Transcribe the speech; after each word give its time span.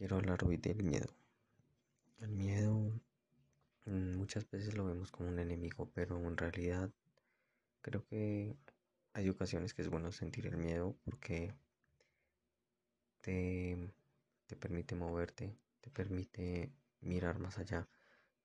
quiero 0.00 0.16
hablar 0.16 0.42
hoy 0.44 0.56
del 0.56 0.82
miedo. 0.82 1.14
El 2.20 2.30
miedo 2.30 2.72
mm, 3.84 4.16
muchas 4.16 4.48
veces 4.50 4.72
lo 4.74 4.86
vemos 4.86 5.10
como 5.10 5.28
un 5.28 5.38
enemigo, 5.38 5.90
pero 5.92 6.16
en 6.26 6.38
realidad 6.38 6.90
creo 7.82 8.06
que 8.06 8.56
hay 9.12 9.28
ocasiones 9.28 9.74
que 9.74 9.82
es 9.82 9.90
bueno 9.90 10.10
sentir 10.10 10.46
el 10.46 10.56
miedo 10.56 10.96
porque 11.04 11.52
te, 13.20 13.76
te 14.46 14.56
permite 14.56 14.94
moverte, 14.94 15.54
te 15.82 15.90
permite 15.90 16.72
mirar 17.02 17.38
más 17.38 17.58
allá, 17.58 17.86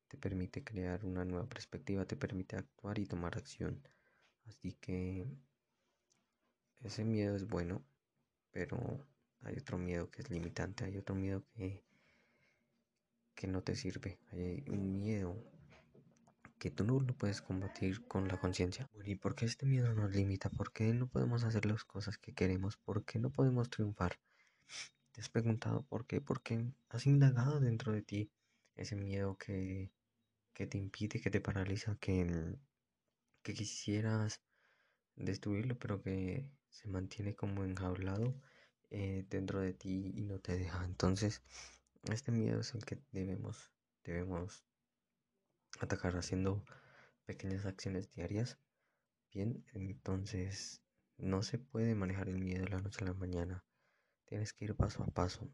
te 0.09 0.17
permite 0.17 0.61
crear 0.61 1.05
una 1.05 1.23
nueva 1.23 1.47
perspectiva, 1.47 2.03
te 2.03 2.17
permite 2.17 2.57
actuar 2.57 2.99
y 2.99 3.05
tomar 3.05 3.37
acción. 3.37 3.81
Así 4.45 4.73
que 4.73 5.25
ese 6.83 7.05
miedo 7.05 7.33
es 7.37 7.47
bueno, 7.47 7.81
pero 8.51 8.77
hay 9.45 9.57
otro 9.57 9.77
miedo 9.77 10.09
que 10.09 10.21
es 10.21 10.29
limitante, 10.29 10.85
hay 10.85 10.97
otro 10.97 11.15
miedo 11.15 11.43
que, 11.55 11.83
que 13.35 13.47
no 13.47 13.61
te 13.61 13.75
sirve, 13.75 14.19
hay 14.31 14.63
un 14.67 14.91
miedo 14.91 15.35
que 16.59 16.71
tú 16.71 16.83
no 16.83 16.99
lo 16.99 17.13
puedes 17.15 17.41
combatir 17.41 18.07
con 18.07 18.27
la 18.27 18.39
conciencia. 18.39 18.89
¿Y 19.03 19.15
por 19.15 19.35
qué 19.35 19.45
este 19.45 19.65
miedo 19.65 19.93
nos 19.93 20.15
limita? 20.15 20.49
¿Por 20.49 20.71
qué 20.71 20.93
no 20.93 21.07
podemos 21.07 21.43
hacer 21.43 21.65
las 21.65 21.83
cosas 21.83 22.17
que 22.17 22.33
queremos? 22.33 22.77
¿Por 22.77 23.05
qué 23.05 23.19
no 23.19 23.29
podemos 23.29 23.69
triunfar? 23.69 24.17
¿Te 25.11 25.21
has 25.21 25.29
preguntado 25.29 25.83
por 25.83 26.07
qué? 26.07 26.21
Porque 26.21 26.65
has 26.89 27.05
indagado 27.05 27.59
dentro 27.59 27.91
de 27.91 28.01
ti 28.01 28.31
ese 28.75 28.95
miedo 28.95 29.37
que, 29.37 29.91
que 30.53 30.65
te 30.65 30.77
impide, 30.77 31.21
que 31.21 31.29
te 31.29 31.39
paraliza, 31.39 31.97
que, 31.99 32.57
que 33.43 33.53
quisieras 33.53 34.41
destruirlo, 35.15 35.77
pero 35.77 36.01
que 36.01 36.49
se 36.69 36.87
mantiene 36.87 37.35
como 37.35 37.63
enjaulado 37.63 38.33
eh, 38.89 39.25
dentro 39.29 39.61
de 39.61 39.73
ti 39.73 40.11
y 40.15 40.23
no 40.23 40.39
te 40.39 40.57
deja. 40.57 40.83
Entonces, 40.85 41.41
este 42.11 42.31
miedo 42.31 42.61
es 42.61 42.73
el 42.73 42.85
que 42.85 42.99
debemos, 43.11 43.71
debemos 44.03 44.63
atacar 45.79 46.15
haciendo 46.17 46.63
pequeñas 47.25 47.65
acciones 47.65 48.11
diarias. 48.13 48.57
Bien, 49.31 49.65
entonces 49.73 50.81
no 51.17 51.43
se 51.43 51.57
puede 51.57 51.95
manejar 51.95 52.29
el 52.29 52.39
miedo 52.39 52.63
de 52.63 52.69
la 52.69 52.81
noche 52.81 53.03
a 53.03 53.07
la 53.07 53.13
mañana. 53.13 53.65
Tienes 54.25 54.53
que 54.53 54.65
ir 54.65 54.75
paso 54.75 55.03
a 55.03 55.07
paso. 55.07 55.49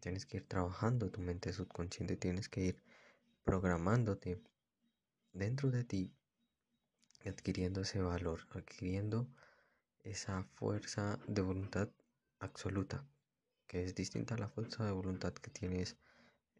Tienes 0.00 0.26
que 0.26 0.38
ir 0.38 0.46
trabajando 0.46 1.10
tu 1.10 1.20
mente 1.20 1.52
subconsciente. 1.52 2.16
Tienes 2.16 2.48
que 2.48 2.60
ir 2.60 2.82
programándote 3.44 4.42
dentro 5.32 5.70
de 5.70 5.84
ti, 5.84 6.14
adquiriendo 7.24 7.80
ese 7.82 8.00
valor, 8.00 8.40
adquiriendo 8.50 9.28
esa 10.00 10.44
fuerza 10.54 11.18
de 11.26 11.42
voluntad 11.42 11.88
absoluta, 12.40 13.06
que 13.66 13.84
es 13.84 13.94
distinta 13.94 14.34
a 14.34 14.38
la 14.38 14.48
fuerza 14.48 14.84
de 14.84 14.92
voluntad 14.92 15.32
que 15.34 15.50
tienes 15.50 15.96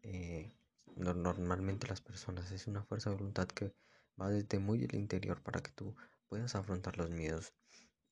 eh, 0.03 0.51
normalmente 0.95 1.87
las 1.87 2.01
personas. 2.01 2.51
Es 2.51 2.67
una 2.67 2.83
fuerza 2.83 3.09
de 3.09 3.17
voluntad 3.17 3.47
que 3.47 3.73
va 4.19 4.29
desde 4.29 4.59
muy 4.59 4.83
el 4.83 4.95
interior 4.95 5.41
para 5.41 5.61
que 5.61 5.71
tú 5.71 5.95
puedas 6.27 6.55
afrontar 6.55 6.97
los 6.97 7.09
miedos. 7.09 7.53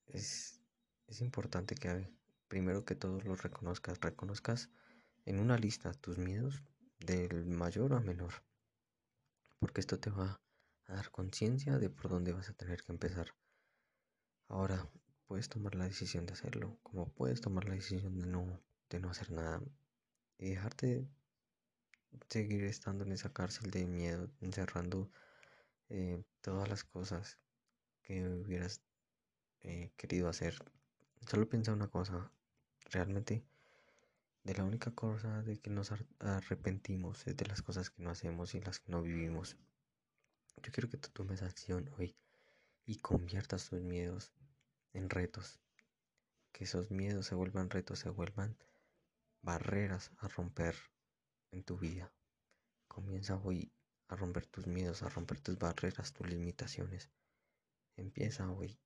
Es, 0.08 0.62
es 1.08 1.22
importante 1.22 1.76
que 1.76 2.10
primero 2.48 2.86
que 2.86 2.96
todos 2.96 3.26
los 3.26 3.44
reconozcas, 3.44 4.00
reconozcas 4.00 4.70
en 5.26 5.40
una 5.40 5.58
lista 5.58 5.94
tus 5.94 6.18
miedos 6.18 6.64
del 7.00 7.46
mayor 7.46 7.94
a 7.94 8.00
menor, 8.00 8.34
porque 9.60 9.82
esto 9.82 10.00
te 10.00 10.10
va 10.10 10.40
a 10.86 10.94
dar 10.94 11.12
conciencia 11.12 11.78
de 11.78 11.90
por 11.90 12.10
dónde 12.10 12.32
vas 12.32 12.50
a 12.50 12.54
tener 12.54 12.82
que 12.82 12.94
empezar. 12.94 13.36
Ahora, 14.48 14.90
puedes 15.28 15.50
tomar 15.50 15.76
la 15.76 15.86
decisión 15.86 16.26
de 16.26 16.34
hacerlo, 16.34 16.80
como 16.84 17.10
puedes 17.10 17.42
tomar 17.42 17.66
la 17.66 17.76
decisión 17.76 18.18
de 18.18 18.26
no, 18.26 18.60
de 18.90 19.00
no 19.00 19.10
hacer 19.10 19.32
nada 19.32 19.62
y 20.38 20.50
dejarte 20.50 21.08
seguir 22.30 22.64
estando 22.64 23.04
en 23.04 23.12
esa 23.12 23.34
cárcel 23.34 23.70
de 23.72 23.86
miedo, 23.86 24.30
encerrando 24.42 25.10
eh, 25.90 26.24
todas 26.42 26.70
las 26.70 26.84
cosas 26.84 27.38
que 28.04 28.28
hubieras 28.28 28.82
eh, 29.62 29.92
querido 29.98 30.30
hacer. 30.30 30.56
Solo 31.28 31.50
piensa 31.50 31.74
una 31.74 31.88
cosa, 31.88 32.32
realmente 32.90 33.44
de 34.44 34.54
la 34.54 34.64
única 34.64 34.92
cosa 34.92 35.42
de 35.42 35.58
que 35.60 35.70
nos 35.70 35.92
arrepentimos 36.20 37.28
es 37.28 37.36
de 37.36 37.46
las 37.46 37.62
cosas 37.62 37.90
que 37.90 38.02
no 38.02 38.10
hacemos 38.12 38.56
y 38.56 38.62
las 38.62 38.80
que 38.80 38.92
no 38.94 39.02
vivimos. 39.02 39.58
Yo 40.64 40.72
quiero 40.72 40.90
que 40.90 40.98
tú 40.98 41.10
tomes 41.10 41.42
acción 41.42 41.90
hoy 41.98 42.16
y 42.86 42.96
conviertas 43.00 43.70
tus 43.70 43.82
miedos 43.82 44.32
en 44.94 45.10
retos. 45.10 45.60
Que 46.52 46.64
esos 46.64 46.92
miedos 46.92 47.28
se 47.28 47.36
vuelvan 47.36 47.70
retos, 47.70 48.00
se 48.00 48.10
vuelvan 48.10 48.58
barreras 49.42 50.12
a 50.18 50.28
romper 50.28 50.76
en 51.52 51.64
tu 51.64 51.78
vida. 51.78 52.12
Comienza 52.88 53.38
hoy 53.38 53.72
a 54.08 54.16
romper 54.16 54.46
tus 54.46 54.68
miedos, 54.68 55.04
a 55.04 55.10
romper 55.10 55.40
tus 55.40 55.58
barreras, 55.58 56.14
tus 56.14 56.28
limitaciones. 56.28 57.10
Empieza 57.96 58.50
hoy. 58.52 58.80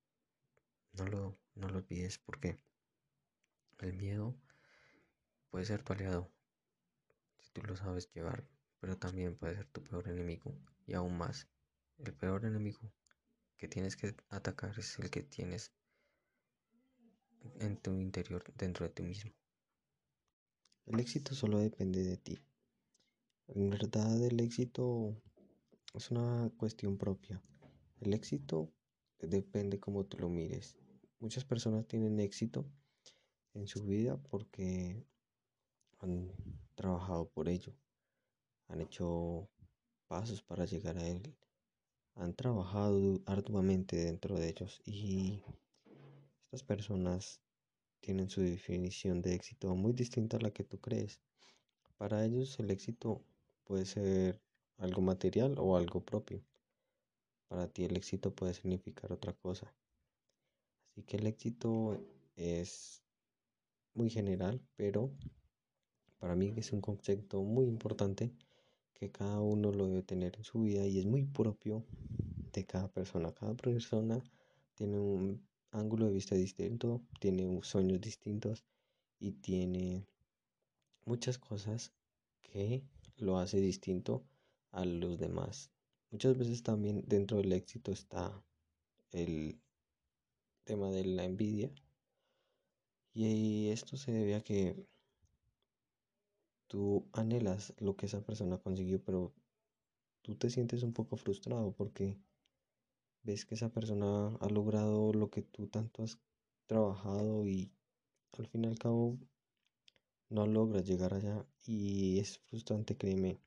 No 0.94 1.07
lo, 1.07 1.39
no 1.56 1.69
lo 1.69 1.78
olvides 1.78 2.18
porque 2.18 2.59
el 3.79 3.94
miedo 3.94 4.35
puede 5.50 5.66
ser 5.66 5.83
tu 5.83 5.94
aliado 5.94 6.31
si 7.39 7.51
tú 7.51 7.62
lo 7.63 7.75
sabes 7.75 8.12
llevar, 8.13 8.47
pero 8.79 8.97
también 8.97 9.35
puede 9.35 9.56
ser 9.56 9.68
tu 9.68 9.83
peor 9.83 10.07
enemigo 10.07 10.56
y 10.85 10.94
aún 10.94 11.18
más. 11.18 11.47
El 11.97 12.13
peor 12.13 12.45
enemigo 12.45 12.94
que 13.57 13.68
tienes 13.68 13.95
que 13.95 14.16
atacar 14.29 14.78
es 14.78 14.97
el 15.00 15.09
que 15.09 15.23
tienes 15.23 15.72
en 17.59 17.78
tu 17.78 18.00
interior, 18.00 18.44
dentro 18.57 18.88
de 18.88 18.94
ti 18.94 19.03
mismo. 19.03 19.31
El 20.85 21.00
éxito 21.00 21.35
solo 21.35 21.59
depende 21.59 22.03
de 22.03 22.18
ti. 22.18 22.40
En 23.47 23.69
verdad 23.69 24.22
el 24.24 24.40
éxito 24.40 25.16
es 25.94 26.12
una 26.12 26.51
cuestión 26.57 26.97
propia. 26.97 27.41
El 28.00 28.13
éxito 28.13 28.72
depende 29.19 29.80
cómo 29.80 30.06
tú 30.06 30.18
lo 30.18 30.30
mires. 30.30 30.78
Muchas 31.19 31.46
personas 31.46 31.88
tienen 31.88 32.19
éxito 32.19 32.66
en 33.53 33.68
su 33.68 33.85
vida 33.85 34.18
porque 34.18 35.06
han 36.00 36.31
trabajado 36.75 37.30
por 37.30 37.47
ello, 37.47 37.74
han 38.68 38.81
hecho 38.81 39.50
pasos 40.07 40.41
para 40.41 40.66
llegar 40.66 40.97
a 40.97 41.07
él, 41.07 41.35
han 42.16 42.34
trabajado 42.34 43.22
arduamente 43.25 43.97
dentro 43.97 44.35
de 44.35 44.50
ellos 44.50 44.81
y 44.85 45.44
estas 46.51 46.63
personas 46.63 47.39
tienen 48.01 48.29
su 48.29 48.41
definición 48.41 49.22
de 49.22 49.35
éxito 49.35 49.73
muy 49.73 49.94
distinta 49.94 50.35
a 50.35 50.41
la 50.41 50.51
que 50.51 50.66
tú 50.66 50.81
crees. 50.81 51.22
Para 51.95 52.25
ellos 52.25 52.59
el 52.59 52.72
éxito 52.72 53.23
puede 53.63 53.85
ser 53.85 54.41
algo 54.78 55.01
material 55.01 55.56
o 55.57 55.78
algo 55.78 56.03
propio. 56.03 56.44
Para 57.47 57.69
ti 57.69 57.85
el 57.85 57.95
éxito 57.95 58.35
puede 58.35 58.53
significar 58.53 59.13
otra 59.13 59.31
cosa. 59.31 59.73
Así 60.89 61.03
que 61.03 61.16
el 61.16 61.28
éxito 61.28 61.97
es 62.35 63.01
muy 63.94 64.09
general, 64.09 64.62
pero 64.75 65.09
para 66.19 66.35
mí 66.35 66.53
es 66.57 66.73
un 66.73 66.81
concepto 66.81 67.44
muy 67.44 67.66
importante 67.66 68.33
que 68.94 69.09
cada 69.09 69.39
uno 69.39 69.72
lo 69.72 69.88
debe 69.88 70.03
tener 70.03 70.35
en 70.35 70.44
su 70.44 70.63
vida 70.63 70.85
y 70.85 71.00
es 71.00 71.06
muy 71.06 71.23
propio 71.23 71.85
de 72.51 72.66
cada 72.66 72.89
persona. 72.89 73.31
Cada 73.31 73.53
persona 73.53 74.22
tiene 74.75 75.00
un 75.00 75.50
ángulo 75.72 76.06
de 76.06 76.14
vista 76.14 76.36
distinto, 76.36 77.02
tiene 77.20 77.59
sueños 77.64 78.02
distintos 78.02 78.64
y 79.20 79.32
tiene 79.34 80.06
muchas 81.06 81.38
cosas 81.38 81.92
que 82.42 82.84
lo 83.18 83.38
hace 83.38 83.59
distinto 83.59 84.24
a 84.72 84.86
los 84.86 85.18
demás. 85.18 85.72
Muchas 86.12 86.38
veces 86.38 86.64
también 86.64 87.04
dentro 87.08 87.38
del 87.38 87.54
éxito 87.54 87.92
está 87.92 88.44
el 89.12 89.60
tema 90.64 90.90
de 90.92 91.06
la 91.06 91.26
envidia 91.26 91.72
y 93.14 93.70
esto 93.70 93.98
se 93.98 94.12
debe 94.12 94.36
a 94.36 94.44
que 94.44 94.86
tú 96.68 97.06
anhelas 97.12 97.74
lo 97.80 97.95
que 97.95 98.06
esa 98.06 98.22
persona 98.22 98.57
consiguió, 98.57 99.04
pero 99.04 99.34
tú 100.22 100.36
te 100.36 100.50
sientes 100.50 100.84
un 100.84 100.94
poco 100.94 101.18
frustrado 101.18 101.72
porque 101.74 102.18
ves 103.23 103.45
que 103.45 103.56
esa 103.56 103.69
persona 103.69 104.35
ha 104.39 104.50
logrado 104.50 105.13
lo 105.13 105.29
que 105.29 105.41
tú 105.41 105.68
tanto 105.68 106.03
has 106.03 106.19
trabajado 106.68 107.45
y 107.45 107.71
al 108.38 108.47
fin 108.47 108.63
y 108.63 108.68
al 108.68 108.79
cabo 108.79 109.18
no 110.29 110.47
logras 110.47 110.85
llegar 110.85 111.13
allá 111.13 111.45
y 111.65 112.19
es 112.19 112.39
frustrante, 112.39 112.97
créeme, 112.97 113.39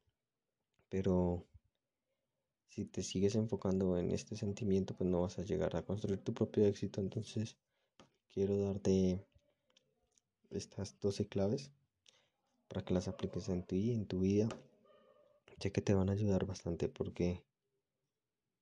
pero 0.89 1.47
si 2.69 2.85
te 2.85 3.03
sigues 3.03 3.37
enfocando 3.37 3.99
en 3.99 4.11
este 4.11 4.37
sentimiento, 4.37 4.95
pues 4.97 5.09
no 5.09 5.23
vas 5.23 5.39
a 5.39 5.45
llegar 5.45 5.77
a 5.77 5.85
construir 5.85 6.19
tu 6.19 6.35
propio 6.35 6.67
éxito. 6.67 7.01
Entonces, 7.01 7.57
quiero 8.33 8.59
darte 8.59 9.25
estas 10.51 10.99
12 11.01 11.29
claves 11.29 11.71
para 12.69 12.85
que 12.85 12.93
las 12.93 13.07
apliques 13.07 13.49
en 13.49 13.63
ti, 13.63 13.93
en 13.93 14.07
tu 14.07 14.21
vida. 14.21 14.49
Sé 15.61 15.71
que 15.71 15.83
te 15.83 15.95
van 15.95 16.11
a 16.11 16.13
ayudar 16.13 16.47
bastante 16.47 16.89
porque 16.89 17.45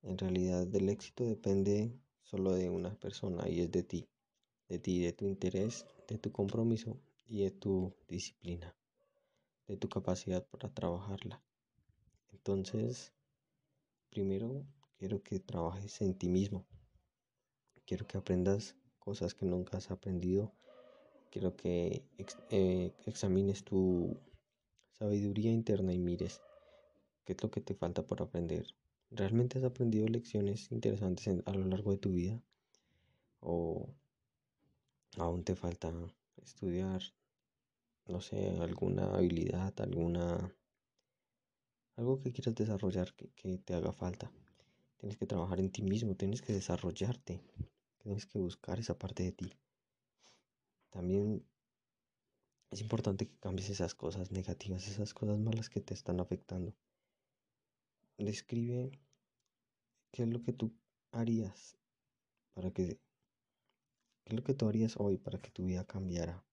en 0.03 0.17
realidad 0.17 0.67
del 0.67 0.89
éxito 0.89 1.25
depende 1.25 1.91
solo 2.21 2.53
de 2.53 2.69
una 2.69 2.93
persona 2.99 3.47
y 3.49 3.61
es 3.61 3.71
de 3.71 3.83
ti, 3.83 4.07
de 4.67 4.79
ti, 4.79 5.01
de 5.01 5.13
tu 5.13 5.25
interés, 5.25 5.85
de 6.07 6.17
tu 6.17 6.31
compromiso 6.31 6.97
y 7.25 7.43
de 7.43 7.51
tu 7.51 7.93
disciplina. 8.07 8.75
de 9.67 9.77
tu 9.77 9.87
capacidad 9.89 10.45
para 10.47 10.69
trabajarla. 10.73 11.41
Entonces, 12.31 13.13
primero 14.09 14.65
quiero 14.97 15.23
que 15.23 15.39
trabajes 15.39 16.01
en 16.01 16.13
ti 16.15 16.29
mismo. 16.29 16.65
Quiero 17.85 18.05
que 18.05 18.17
aprendas 18.17 18.75
cosas 18.99 19.33
que 19.33 19.45
nunca 19.45 19.77
has 19.77 19.89
aprendido. 19.91 20.53
Quiero 21.31 21.55
que 21.55 22.03
eh, 22.49 22.93
examines 23.05 23.63
tu 23.63 24.17
sabiduría 24.91 25.51
interna 25.51 25.93
y 25.93 25.99
mires 25.99 26.41
qué 27.25 27.33
es 27.33 27.43
lo 27.43 27.49
que 27.49 27.61
te 27.61 27.73
falta 27.73 28.05
por 28.05 28.21
aprender. 28.21 28.65
¿Realmente 29.15 29.59
has 29.59 29.63
aprendido 29.63 30.07
lecciones 30.07 30.71
interesantes 30.71 31.27
a 31.45 31.53
lo 31.53 31.65
largo 31.65 31.91
de 31.91 31.99
tu 31.99 32.13
vida? 32.13 32.41
¿O 33.41 33.87
aún 35.17 35.43
te 35.43 35.55
falta 35.55 35.93
estudiar, 36.41 36.99
no 38.07 38.21
sé, 38.21 38.57
alguna 38.59 39.13
habilidad, 39.13 39.71
alguna... 39.81 40.51
algo 41.95 42.21
que 42.21 42.33
quieras 42.33 42.55
desarrollar 42.55 43.13
que, 43.13 43.29
que 43.35 43.59
te 43.59 43.75
haga 43.75 43.91
falta? 43.91 44.31
Tienes 44.97 45.15
que 45.19 45.27
trabajar 45.27 45.59
en 45.59 45.71
ti 45.71 45.83
mismo, 45.83 46.15
tienes 46.15 46.41
que 46.41 46.53
desarrollarte, 46.53 47.39
tienes 47.99 48.25
que 48.25 48.39
buscar 48.39 48.79
esa 48.79 48.97
parte 48.97 49.21
de 49.21 49.31
ti. 49.31 49.53
También 50.89 51.45
es 52.71 52.81
importante 52.81 53.27
que 53.27 53.37
cambies 53.37 53.69
esas 53.69 53.93
cosas 53.93 54.31
negativas, 54.31 54.87
esas 54.87 55.13
cosas 55.13 55.37
malas 55.37 55.69
que 55.69 55.81
te 55.81 55.93
están 55.93 56.19
afectando. 56.19 56.73
Describe 58.17 58.91
qué 60.11 60.23
es 60.23 60.29
lo 60.29 60.41
que 60.41 60.53
tú 60.53 60.71
harías 61.11 61.77
para 62.53 62.71
que 62.71 62.99
qué 64.23 64.29
es 64.29 64.33
lo 64.33 64.43
que 64.43 64.53
tú 64.53 64.67
harías 64.67 64.95
hoy 64.97 65.17
para 65.17 65.39
que 65.41 65.51
tu 65.51 65.65
vida 65.65 65.85
cambiara. 65.85 66.45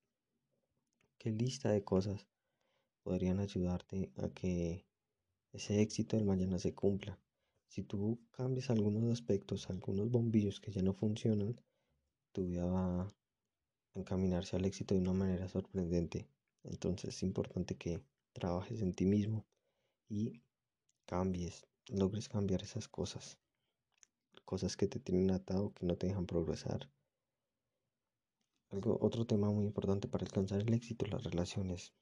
¿Qué 1.18 1.30
lista 1.30 1.70
de 1.70 1.84
cosas 1.84 2.26
podrían 3.02 3.40
ayudarte 3.40 4.10
a 4.16 4.28
que 4.30 4.86
ese 5.52 5.80
éxito 5.82 6.16
del 6.16 6.26
mañana 6.26 6.58
se 6.58 6.74
cumpla? 6.74 7.18
Si 7.68 7.82
tú 7.82 8.18
cambias 8.32 8.70
algunos 8.70 9.04
aspectos, 9.12 9.68
algunos 9.70 10.10
bombillos 10.10 10.60
que 10.60 10.72
ya 10.72 10.82
no 10.82 10.94
funcionan, 10.94 11.60
tu 12.32 12.46
vida 12.46 12.64
va 12.64 13.02
a 13.02 13.14
encaminarse 13.94 14.56
al 14.56 14.64
éxito 14.64 14.94
de 14.94 15.00
una 15.00 15.12
manera 15.12 15.48
sorprendente. 15.48 16.26
Entonces 16.64 17.14
es 17.14 17.22
importante 17.22 17.76
que 17.76 18.02
trabajes 18.32 18.80
en 18.80 18.94
ti 18.94 19.06
mismo 19.06 19.46
y 20.08 20.42
cambies, 21.12 21.66
logres 21.88 22.28
cambiar 22.28 22.62
esas 22.62 22.86
cosas. 22.88 23.38
Cosas 24.44 24.76
que 24.76 24.86
te 24.86 25.00
tienen 25.00 25.30
atado, 25.32 25.72
que 25.74 25.84
no 25.86 25.96
te 25.96 26.06
dejan 26.06 26.26
progresar. 26.26 26.90
Algo, 28.70 28.96
otro 29.00 29.26
tema 29.26 29.50
muy 29.50 29.64
importante 29.64 30.06
para 30.06 30.24
alcanzar 30.24 30.60
el 30.60 30.72
éxito, 30.72 31.06
las 31.06 31.24
relaciones 31.24 31.92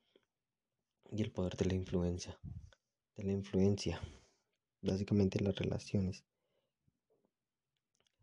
y 1.11 1.23
el 1.23 1.33
poder 1.33 1.57
de 1.57 1.65
la 1.65 1.75
influencia. 1.75 2.39
De 3.17 3.25
la 3.25 3.33
influencia. 3.33 4.01
Básicamente 4.83 5.41
las 5.41 5.57
relaciones 5.57 6.25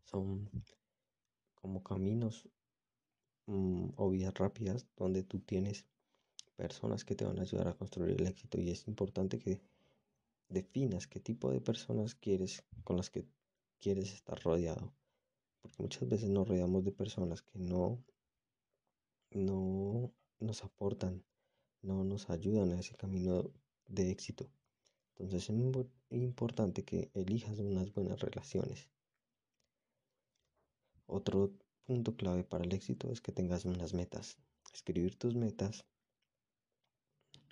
son 0.04 0.48
como 1.60 1.82
caminos 1.82 2.48
Mm, 3.46 3.90
o 3.96 4.10
vías 4.10 4.34
rápidas 4.34 4.86
donde 4.96 5.22
tú 5.22 5.38
tienes 5.38 5.86
personas 6.56 7.04
que 7.04 7.14
te 7.14 7.24
van 7.24 7.38
a 7.38 7.42
ayudar 7.42 7.68
a 7.68 7.74
construir 7.74 8.20
el 8.20 8.26
éxito 8.26 8.60
y 8.60 8.70
es 8.70 8.88
importante 8.88 9.38
que 9.38 9.60
definas 10.48 11.06
qué 11.06 11.20
tipo 11.20 11.50
de 11.50 11.60
personas 11.60 12.14
quieres 12.14 12.64
con 12.84 12.96
las 12.96 13.10
que 13.10 13.26
quieres 13.78 14.12
estar 14.12 14.40
rodeado 14.42 14.92
porque 15.60 15.82
muchas 15.82 16.08
veces 16.08 16.28
nos 16.28 16.46
rodeamos 16.48 16.84
de 16.84 16.92
personas 16.92 17.42
que 17.42 17.58
no 17.58 18.02
no 19.30 20.12
nos 20.40 20.64
aportan 20.64 21.24
no 21.82 22.04
nos 22.04 22.30
ayudan 22.30 22.72
a 22.72 22.80
ese 22.80 22.94
camino 22.96 23.50
de 23.86 24.10
éxito 24.10 24.48
entonces 25.10 25.44
es 25.44 25.50
muy 25.50 25.88
importante 26.10 26.84
que 26.84 27.10
elijas 27.14 27.58
unas 27.58 27.92
buenas 27.92 28.20
relaciones 28.20 28.88
otro 31.06 31.52
punto 31.86 32.16
clave 32.16 32.42
para 32.42 32.64
el 32.64 32.72
éxito 32.72 33.12
es 33.12 33.20
que 33.20 33.30
tengas 33.30 33.64
unas 33.64 33.94
metas. 33.94 34.36
Escribir 34.74 35.16
tus 35.16 35.36
metas 35.36 35.86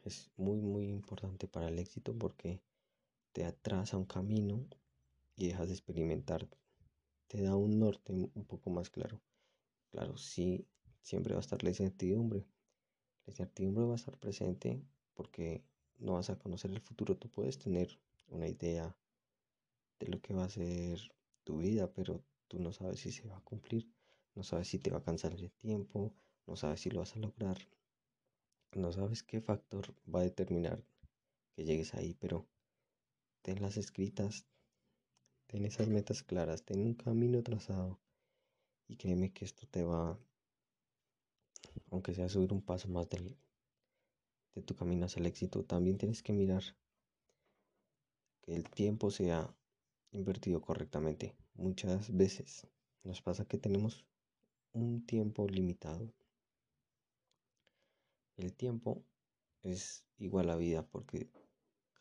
es 0.05 0.31
muy 0.37 0.61
muy 0.61 0.89
importante 0.89 1.47
para 1.47 1.69
el 1.69 1.79
éxito 1.79 2.19
porque 2.19 2.61
te 3.35 3.45
atrasa 3.45 3.99
un 3.99 4.07
camino 4.07 4.67
y 5.37 5.49
dejas 5.49 5.69
de 5.69 5.75
experimentar. 5.75 6.49
Te 7.29 7.43
da 7.43 7.57
un 7.57 7.79
norte 7.81 8.13
un 8.13 8.47
poco 8.47 8.71
más 8.71 8.91
claro. 8.91 9.21
Claro, 9.91 10.17
sí, 10.19 10.67
siempre 11.03 11.35
va 11.35 11.41
a 11.41 11.47
estar 11.47 11.63
la 11.65 11.71
incertidumbre. 11.71 12.47
La 13.27 13.33
incertidumbre 13.33 13.85
va 13.87 13.95
a 13.95 13.97
estar 13.97 14.19
presente 14.19 14.83
porque 15.15 15.65
no 15.99 16.15
vas 16.15 16.31
a 16.31 16.39
conocer 16.39 16.73
el 16.73 16.81
futuro. 16.81 17.17
Tú 17.19 17.31
puedes 17.31 17.59
tener 17.59 17.99
una 18.29 18.49
idea 18.49 18.97
de 19.99 20.07
lo 20.07 20.21
que 20.21 20.33
va 20.35 20.45
a 20.45 20.49
ser 20.49 21.01
tu 21.43 21.59
vida, 21.59 21.93
pero 21.93 22.23
tú 22.47 22.61
no 22.61 22.73
sabes 22.73 23.01
si 23.01 23.11
se 23.11 23.27
va 23.27 23.37
a 23.39 23.41
cumplir 23.41 23.93
no 24.37 24.43
sabes 24.45 24.69
si 24.69 24.79
te 24.79 24.91
va 24.91 24.99
a 24.99 25.03
cansar 25.05 25.33
el 25.35 25.51
tiempo, 25.53 26.15
no 26.47 26.55
sabes 26.57 26.81
si 26.81 26.91
lo 26.91 27.01
vas 27.01 27.15
a 27.17 27.21
lograr, 27.21 27.57
no 28.75 28.93
sabes 28.93 29.23
qué 29.23 29.41
factor 29.41 29.95
va 30.15 30.21
a 30.21 30.25
determinar 30.25 30.85
que 31.55 31.65
llegues 31.65 31.95
ahí, 31.95 32.15
pero 32.21 32.47
ten 33.45 33.61
las 33.61 33.77
escritas, 33.77 34.47
ten 35.47 35.67
esas 35.67 35.89
metas 35.89 36.23
claras, 36.23 36.65
ten 36.65 36.81
un 36.81 36.95
camino 36.95 37.43
trazado 37.43 38.01
y 38.89 38.97
créeme 38.97 39.35
que 39.35 39.45
esto 39.45 39.67
te 39.67 39.83
va, 39.83 40.19
aunque 41.91 42.15
sea 42.15 42.31
subir 42.31 42.55
un 42.55 42.63
paso 42.63 42.89
más 42.89 43.07
de 43.11 44.63
tu 44.63 44.75
camino 44.75 45.05
hacia 45.05 45.21
el 45.21 45.27
éxito, 45.27 45.63
también 45.63 45.99
tienes 45.99 46.23
que 46.23 46.33
mirar 46.33 46.63
que 48.41 48.55
el 48.57 48.71
tiempo 48.71 49.11
sea 49.11 49.55
invertido 50.13 50.63
correctamente. 50.63 51.37
Muchas 51.55 52.17
veces 52.17 52.67
nos 53.03 53.21
pasa 53.21 53.45
que 53.45 53.59
tenemos 53.59 54.07
un 54.73 55.05
tiempo 55.05 55.47
limitado. 55.47 56.15
El 58.39 58.55
tiempo 58.55 59.05
es 59.63 60.07
igual 60.17 60.49
a 60.49 60.57
vida 60.57 60.87
porque 60.87 61.29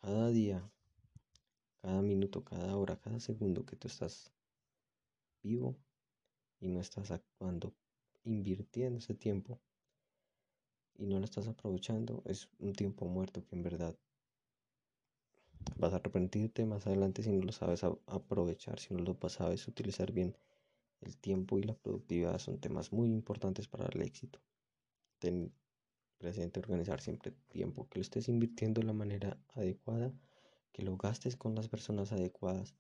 cada 0.01 0.30
día, 0.30 0.72
cada 1.83 2.01
minuto, 2.01 2.45
cada 2.45 2.77
hora, 2.77 2.95
cada 2.95 3.19
segundo 3.19 3.65
que 3.65 3.75
tú 3.75 3.89
estás 3.89 4.31
vivo 5.41 5.75
y 6.62 6.69
no 6.69 6.80
estás 6.80 7.12
actuando, 7.12 7.75
invirtiendo 8.24 9.00
ese 9.00 9.13
tiempo 9.13 9.59
y 10.95 11.06
no 11.06 11.19
lo 11.19 11.25
estás 11.25 11.50
aprovechando, 11.50 12.24
es 12.25 12.47
un 12.59 12.71
tiempo 12.71 13.06
muerto 13.06 13.45
que 13.45 13.56
en 13.56 13.63
verdad 13.63 13.97
vas 15.75 15.92
a 15.92 15.97
arrepentirte 15.97 16.66
más 16.66 16.87
adelante 16.87 17.21
si 17.21 17.33
no 17.33 17.44
lo 17.44 17.52
sabes 17.52 17.83
aprovechar, 17.83 18.80
si 18.80 18.94
no 18.94 19.02
lo 19.02 19.18
sabes 19.30 19.68
utilizar 19.68 20.13
bien 20.13 20.37
el 21.02 21.18
tiempo 21.18 21.59
y 21.59 21.63
la 21.63 21.73
productividad 21.73 22.40
son 22.40 22.61
temas 22.61 22.94
muy 22.94 23.09
importantes 23.09 23.68
para 23.68 23.87
el 23.87 24.02
éxito. 24.04 24.40
Ten 25.19 25.54
presente 26.18 26.61
organizar 26.61 27.02
siempre 27.02 27.33
tiempo, 27.49 27.90
que 27.90 27.99
lo 27.99 28.04
estés 28.04 28.30
invirtiendo 28.30 28.80
de 28.80 28.87
la 28.87 28.94
manera 28.94 29.37
adecuada, 29.49 30.13
que 30.73 30.83
lo 30.83 30.97
gastes 30.97 31.37
con 31.37 31.56
las 31.56 31.69
personas 31.69 32.11
adecuadas. 32.11 32.75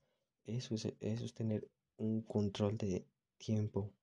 Eso 0.45 0.75
es, 0.75 0.85
eso 0.99 1.25
es 1.25 1.33
tener 1.33 1.69
un 1.97 2.21
control 2.23 2.77
de 2.77 3.07
tiempo, 3.37 3.93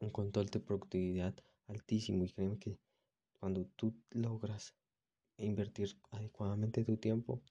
un 0.00 0.10
control 0.10 0.46
de 0.46 0.60
productividad 0.60 1.34
altísimo. 1.68 2.24
Y 2.24 2.30
créeme 2.30 2.58
que 2.58 2.78
cuando 3.38 3.66
tú 3.76 3.94
logras 4.10 4.74
invertir 5.36 5.96
adecuadamente 6.10 6.84
tu 6.84 6.96
tiempo, 6.96 7.42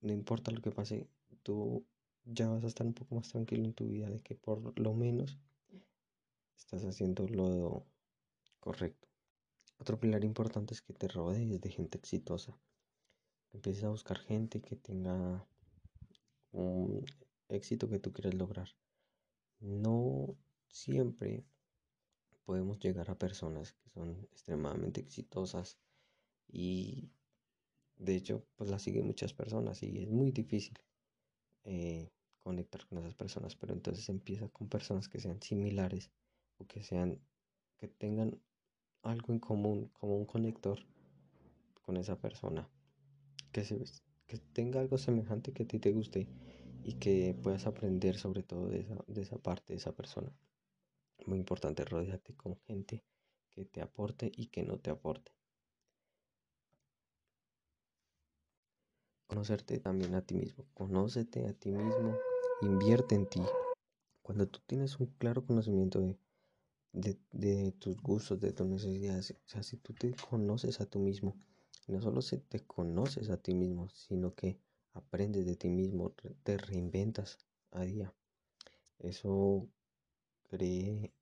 no 0.00 0.12
importa 0.12 0.50
lo 0.50 0.60
que 0.60 0.70
pase, 0.70 1.08
tú 1.42 1.84
ya 2.24 2.48
vas 2.48 2.64
a 2.64 2.68
estar 2.68 2.86
un 2.86 2.94
poco 2.94 3.14
más 3.14 3.28
tranquilo 3.28 3.64
en 3.64 3.74
tu 3.74 3.86
vida 3.86 4.08
de 4.08 4.20
que 4.20 4.34
por 4.34 4.78
lo 4.78 4.94
menos 4.94 5.38
estás 6.56 6.84
haciendo 6.84 7.28
lo 7.28 7.86
correcto. 8.60 9.08
Otro 9.78 9.98
pilar 9.98 10.24
importante 10.24 10.74
es 10.74 10.82
que 10.82 10.92
te 10.92 11.08
rodees 11.08 11.60
de 11.60 11.70
gente 11.70 11.98
exitosa. 11.98 12.58
Empieces 13.52 13.84
a 13.84 13.88
buscar 13.88 14.18
gente 14.18 14.60
que 14.60 14.76
tenga 14.76 15.46
un 16.52 17.04
éxito 17.48 17.88
que 17.88 17.98
tú 17.98 18.12
quieres 18.12 18.34
lograr. 18.34 18.68
No 19.60 20.36
siempre 20.68 21.44
podemos 22.44 22.78
llegar 22.78 23.10
a 23.10 23.18
personas 23.18 23.72
que 23.72 23.90
son 23.90 24.26
extremadamente 24.32 25.00
exitosas 25.00 25.78
y 26.46 27.10
de 27.96 28.16
hecho 28.16 28.46
pues 28.56 28.70
la 28.70 28.78
siguen 28.78 29.06
muchas 29.06 29.32
personas 29.34 29.82
y 29.82 29.98
es 29.98 30.08
muy 30.08 30.30
difícil 30.30 30.78
eh, 31.64 32.10
conectar 32.42 32.86
con 32.86 32.98
esas 32.98 33.14
personas, 33.14 33.56
pero 33.56 33.74
entonces 33.74 34.08
empieza 34.08 34.48
con 34.48 34.68
personas 34.68 35.08
que 35.08 35.20
sean 35.20 35.42
similares 35.42 36.10
o 36.56 36.66
que 36.66 36.82
sean 36.82 37.20
que 37.76 37.88
tengan 37.88 38.40
algo 39.02 39.32
en 39.32 39.38
común, 39.38 39.90
como 39.92 40.16
un 40.16 40.26
conector 40.26 40.78
con 41.82 41.96
esa 41.96 42.18
persona, 42.18 42.68
que 44.26 44.38
tenga 44.52 44.80
algo 44.80 44.98
semejante 44.98 45.52
que 45.52 45.62
a 45.64 45.66
ti 45.66 45.78
te 45.78 45.92
guste 45.92 46.28
y 46.84 46.94
que 46.94 47.34
puedas 47.42 47.66
aprender 47.66 48.16
sobre 48.16 48.42
todo 48.42 48.68
de 48.68 48.80
esa, 48.80 48.96
de 49.06 49.22
esa 49.22 49.38
parte 49.38 49.72
de 49.72 49.78
esa 49.78 49.92
persona. 49.92 50.32
Muy 51.26 51.38
importante 51.38 51.84
rodearte 51.84 52.34
con 52.34 52.56
gente 52.66 53.04
que 53.50 53.64
te 53.64 53.80
aporte 53.80 54.30
y 54.34 54.46
que 54.46 54.62
no 54.62 54.78
te 54.78 54.90
aporte. 54.90 55.32
conocerte 59.28 59.78
también 59.78 60.14
a 60.14 60.22
ti 60.22 60.34
mismo. 60.34 60.64
Conócete 60.74 61.46
a 61.46 61.52
ti 61.52 61.70
mismo, 61.70 62.16
invierte 62.62 63.14
en 63.14 63.28
ti. 63.28 63.42
Cuando 64.22 64.48
tú 64.48 64.58
tienes 64.66 64.98
un 64.98 65.06
claro 65.18 65.44
conocimiento 65.44 66.00
de, 66.92 67.18
de, 67.30 67.72
tus 67.72 68.00
gustos, 68.02 68.40
de 68.40 68.52
tus 68.52 68.66
necesidades, 68.66 69.30
o 69.30 69.48
sea, 69.48 69.62
si 69.62 69.76
tú 69.76 69.92
te 69.94 70.12
conoces 70.28 70.80
a 70.80 70.86
ti 70.86 70.98
mismo, 70.98 71.36
no 71.88 72.00
solo 72.02 72.22
se 72.22 72.38
te 72.38 72.60
conoces 72.60 73.30
a 73.30 73.38
ti 73.38 73.54
mismo, 73.54 73.88
sino 73.88 74.34
que 74.34 74.58
aprendes 74.92 75.46
de 75.46 75.56
ti 75.56 75.68
mismo, 75.68 76.14
te 76.42 76.58
reinventas 76.58 77.38
a 77.70 77.82
día. 77.82 78.14
Eso 78.98 79.68
cree 80.50 81.12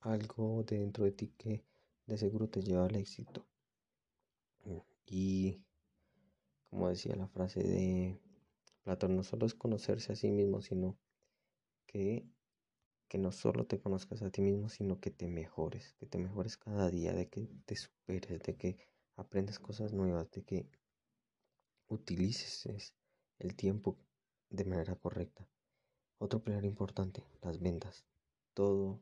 algo 0.00 0.64
dentro 0.64 1.04
de 1.04 1.12
ti 1.12 1.32
que 1.36 1.64
de 2.06 2.18
seguro 2.18 2.48
te 2.48 2.62
lleva 2.62 2.86
al 2.86 2.96
éxito. 2.96 3.46
Y 5.06 5.60
como 6.68 6.88
decía 6.88 7.16
la 7.16 7.26
frase 7.26 7.62
de 7.62 8.20
Platón, 8.84 9.16
no 9.16 9.24
solo 9.24 9.46
es 9.46 9.54
conocerse 9.54 10.12
a 10.12 10.16
sí 10.16 10.30
mismo, 10.30 10.62
sino 10.62 10.96
que, 11.86 12.24
que 13.08 13.18
no 13.18 13.32
solo 13.32 13.66
te 13.66 13.80
conozcas 13.80 14.22
a 14.22 14.30
ti 14.30 14.40
mismo, 14.40 14.68
sino 14.68 15.00
que 15.00 15.10
te 15.10 15.26
mejores, 15.26 15.94
que 15.98 16.06
te 16.06 16.18
mejores 16.18 16.56
cada 16.56 16.90
día, 16.90 17.12
de 17.12 17.28
que 17.28 17.48
te 17.66 17.74
superes, 17.76 18.42
de 18.42 18.56
que 18.56 18.78
aprendas 19.20 19.58
cosas 19.58 19.92
nuevas, 19.92 20.30
de 20.30 20.42
que 20.42 20.68
utilices 21.88 22.94
el 23.38 23.54
tiempo 23.54 23.98
de 24.48 24.64
manera 24.64 24.96
correcta. 24.96 25.46
Otro 26.18 26.42
pilar 26.42 26.64
importante, 26.64 27.22
las 27.42 27.60
ventas. 27.60 28.04
Todo 28.54 29.00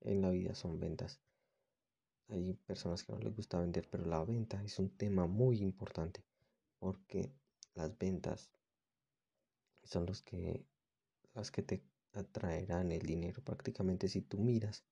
en 0.00 0.20
la 0.20 0.30
vida 0.30 0.54
son 0.54 0.78
ventas. 0.78 1.20
Hay 2.28 2.54
personas 2.66 3.02
que 3.02 3.12
no 3.12 3.18
les 3.18 3.34
gusta 3.34 3.58
vender, 3.58 3.88
pero 3.90 4.04
la 4.04 4.22
venta 4.24 4.62
es 4.62 4.78
un 4.78 4.90
tema 4.90 5.26
muy 5.26 5.60
importante 5.60 6.22
porque 6.78 7.32
las 7.74 7.96
ventas 7.96 8.50
son 9.82 10.06
los 10.06 10.22
que 10.22 10.66
las 11.32 11.50
que 11.50 11.62
te 11.62 11.82
atraerán 12.12 12.92
el 12.92 13.06
dinero. 13.06 13.42
Prácticamente 13.42 14.08
si 14.08 14.20
tú 14.20 14.38
miras 14.38 14.84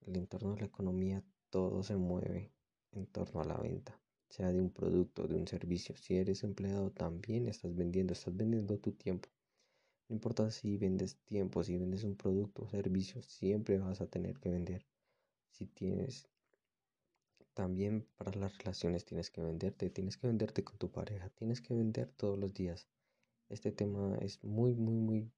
el 0.00 0.16
entorno 0.16 0.54
de 0.54 0.60
la 0.60 0.66
economía, 0.66 1.24
todo 1.50 1.82
se 1.82 1.96
mueve 1.96 2.52
en 2.92 3.06
torno 3.06 3.40
a 3.40 3.44
la 3.44 3.56
venta, 3.56 3.98
sea 4.28 4.52
de 4.52 4.60
un 4.60 4.70
producto, 4.70 5.26
de 5.26 5.36
un 5.36 5.46
servicio. 5.46 5.96
Si 5.96 6.14
eres 6.16 6.44
empleado, 6.44 6.90
también 6.90 7.48
estás 7.48 7.74
vendiendo, 7.74 8.12
estás 8.12 8.36
vendiendo 8.36 8.78
tu 8.78 8.92
tiempo. 8.92 9.28
No 10.08 10.14
importa 10.16 10.50
si 10.50 10.76
vendes 10.76 11.16
tiempo, 11.24 11.62
si 11.64 11.78
vendes 11.78 12.04
un 12.04 12.16
producto 12.16 12.62
o 12.62 12.68
servicio, 12.68 13.22
siempre 13.22 13.78
vas 13.78 14.00
a 14.00 14.06
tener 14.06 14.38
que 14.38 14.50
vender. 14.50 14.86
Si 15.50 15.66
tienes 15.66 16.28
también 17.54 18.06
para 18.16 18.32
las 18.38 18.56
relaciones 18.58 19.04
tienes 19.04 19.30
que 19.30 19.42
venderte, 19.42 19.90
tienes 19.90 20.16
que 20.16 20.26
venderte 20.26 20.64
con 20.64 20.78
tu 20.78 20.90
pareja, 20.90 21.28
tienes 21.30 21.60
que 21.60 21.74
vender 21.74 22.10
todos 22.12 22.38
los 22.38 22.54
días. 22.54 22.88
Este 23.48 23.72
tema 23.72 24.16
es 24.20 24.42
muy, 24.42 24.74
muy, 24.74 24.94
muy, 24.94 25.32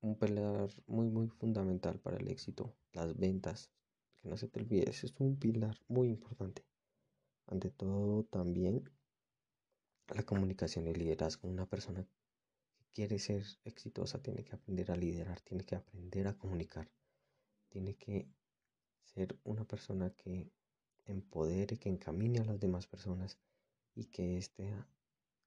un 0.00 0.16
pilar 0.16 0.70
muy, 0.86 1.08
muy 1.08 1.28
fundamental 1.28 1.98
para 2.00 2.16
el 2.16 2.28
éxito. 2.28 2.74
Las 2.92 3.16
ventas, 3.16 3.70
que 4.22 4.28
no 4.28 4.36
se 4.36 4.48
te 4.48 4.60
olvide, 4.60 4.88
es 4.88 5.12
un 5.18 5.36
pilar 5.36 5.76
muy 5.88 6.08
importante. 6.08 6.64
Ante 7.46 7.70
todo, 7.70 8.24
también 8.24 8.88
la 10.08 10.22
comunicación 10.22 10.86
y 10.86 10.94
liderazgo. 10.94 11.48
Una 11.48 11.66
persona 11.66 12.04
que 12.04 12.86
quiere 12.92 13.18
ser 13.18 13.44
exitosa 13.64 14.22
tiene 14.22 14.44
que 14.44 14.54
aprender 14.54 14.92
a 14.92 14.96
liderar, 14.96 15.40
tiene 15.40 15.64
que 15.64 15.74
aprender 15.74 16.28
a 16.28 16.36
comunicar, 16.38 16.88
tiene 17.68 17.96
que 17.96 18.28
ser 19.02 19.36
una 19.42 19.64
persona 19.64 20.10
que 20.10 20.52
empodere, 21.04 21.78
que 21.78 21.88
encamine 21.88 22.40
a 22.40 22.44
las 22.44 22.60
demás 22.60 22.86
personas 22.86 23.38
y 23.94 24.04
que 24.04 24.38
este 24.38 24.72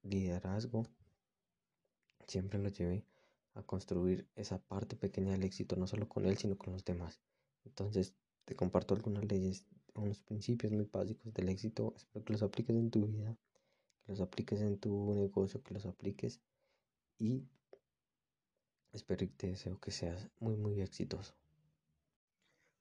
liderazgo 0.02 0.86
siempre 2.26 2.58
lo 2.58 2.68
lleve 2.68 3.06
a 3.54 3.62
construir 3.62 4.28
esa 4.34 4.58
parte 4.58 4.96
pequeña 4.96 5.32
del 5.32 5.44
éxito, 5.44 5.76
no 5.76 5.86
solo 5.86 6.08
con 6.08 6.26
él, 6.26 6.36
sino 6.36 6.58
con 6.58 6.74
los 6.74 6.84
demás. 6.84 7.20
Entonces, 7.64 8.14
te 8.46 8.54
comparto 8.54 8.94
algunas 8.94 9.24
leyes, 9.24 9.66
unos 9.94 10.22
principios 10.22 10.72
muy 10.72 10.88
básicos 10.90 11.34
del 11.34 11.48
éxito. 11.48 11.92
Espero 11.96 12.24
que 12.24 12.32
los 12.32 12.42
apliques 12.42 12.76
en 12.76 12.90
tu 12.90 13.06
vida, 13.06 13.36
que 14.04 14.12
los 14.12 14.20
apliques 14.20 14.60
en 14.60 14.78
tu 14.78 15.12
negocio, 15.14 15.62
que 15.62 15.74
los 15.74 15.84
apliques 15.84 16.40
y 17.18 17.44
espero 18.92 19.24
y 19.24 19.28
te 19.28 19.48
deseo 19.48 19.78
que 19.80 19.90
seas 19.90 20.28
muy, 20.38 20.56
muy 20.56 20.80
exitoso. 20.80 21.34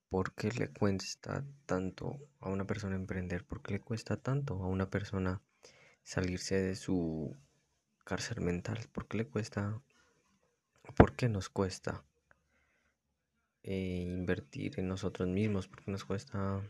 ¿Por 0.09 0.33
qué 0.33 0.51
le 0.51 0.69
cuesta 0.69 1.43
tanto 1.65 2.19
a 2.39 2.49
una 2.49 2.67
persona 2.67 2.95
emprender? 2.95 3.43
¿Por 3.43 3.61
qué 3.63 3.73
le 3.73 3.81
cuesta 3.81 4.17
tanto 4.17 4.53
a 4.63 4.67
una 4.67 4.89
persona 4.89 5.41
salirse 6.03 6.61
de 6.61 6.75
su 6.75 7.35
cárcel 8.05 8.41
mental? 8.41 8.87
¿Por 8.93 9.07
qué 9.07 9.17
le 9.17 9.27
cuesta? 9.27 9.81
¿Por 10.95 11.15
qué 11.15 11.27
nos 11.27 11.49
cuesta 11.49 12.05
eh, 13.67 14.03
invertir 14.03 14.79
en 14.79 14.87
nosotros 14.87 15.27
mismos? 15.27 15.67
¿Por 15.67 15.83
qué 15.83 15.89
nos 15.91 16.05
cuesta 16.05 16.61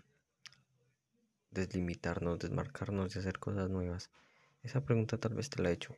deslimitarnos, 1.51 2.39
desmarcarnos 2.39 3.13
y 3.15 3.19
hacer 3.19 3.37
cosas 3.37 3.69
nuevas? 3.69 4.09
Esa 4.63 4.85
pregunta 4.85 5.17
tal 5.17 5.33
vez 5.33 5.49
te 5.49 5.61
la 5.61 5.71
he 5.71 5.73
hecho 5.73 5.97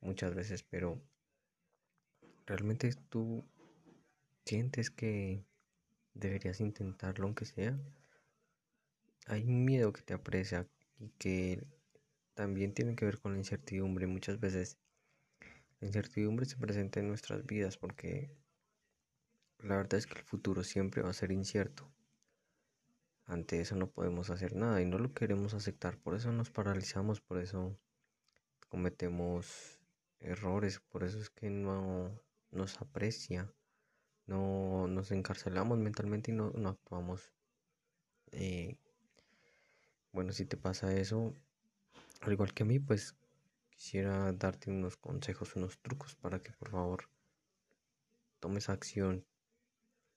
muchas 0.00 0.32
veces, 0.32 0.62
pero 0.62 1.02
realmente 2.46 2.94
tú 3.08 3.44
sientes 4.44 4.90
que 4.90 5.44
deberías 6.14 6.60
intentarlo 6.60 7.26
aunque 7.26 7.44
sea. 7.44 7.76
Hay 9.26 9.42
un 9.42 9.64
miedo 9.64 9.92
que 9.92 10.02
te 10.02 10.14
aprecia 10.14 10.68
y 11.00 11.08
que 11.18 11.66
también 12.34 12.74
tiene 12.74 12.94
que 12.94 13.06
ver 13.06 13.18
con 13.18 13.32
la 13.32 13.38
incertidumbre. 13.38 14.06
Muchas 14.06 14.38
veces 14.38 14.78
la 15.80 15.88
incertidumbre 15.88 16.46
se 16.46 16.56
presenta 16.56 17.00
en 17.00 17.08
nuestras 17.08 17.44
vidas 17.44 17.76
porque 17.76 18.30
la 19.58 19.76
verdad 19.76 19.94
es 19.94 20.06
que 20.06 20.18
el 20.18 20.24
futuro 20.24 20.64
siempre 20.64 21.02
va 21.02 21.10
a 21.10 21.14
ser 21.14 21.32
incierto. 21.32 21.90
Ante 23.24 23.60
eso 23.60 23.76
no 23.76 23.90
podemos 23.90 24.30
hacer 24.30 24.54
nada 24.54 24.80
y 24.80 24.86
no 24.86 24.98
lo 24.98 25.12
queremos 25.12 25.54
aceptar. 25.54 25.98
Por 25.98 26.14
eso 26.14 26.32
nos 26.32 26.50
paralizamos, 26.50 27.20
por 27.20 27.38
eso 27.38 27.78
cometemos 28.68 29.80
errores, 30.20 30.80
por 30.80 31.02
eso 31.04 31.18
es 31.18 31.30
que 31.30 31.50
no 31.50 32.20
nos 32.50 32.80
aprecia 32.80 33.52
no 34.26 34.88
nos 34.88 35.10
encarcelamos 35.12 35.78
mentalmente 35.78 36.32
y 36.32 36.34
no, 36.34 36.52
actuamos. 36.68 37.32
Eh, 38.32 38.76
bueno, 40.12 40.32
si 40.32 40.44
te 40.44 40.56
pasa 40.56 40.94
eso, 40.94 41.32
al 42.22 42.32
igual 42.32 42.52
que 42.52 42.64
a 42.64 42.66
mí, 42.66 42.78
pues 42.78 43.14
quisiera 43.70 44.32
darte 44.32 44.70
unos 44.70 44.96
consejos, 44.96 45.54
unos 45.56 45.78
trucos 45.78 46.14
para 46.16 46.40
que 46.40 46.52
por 46.52 46.70
favor 46.70 47.08
tomes 48.40 48.68
acción. 48.68 49.24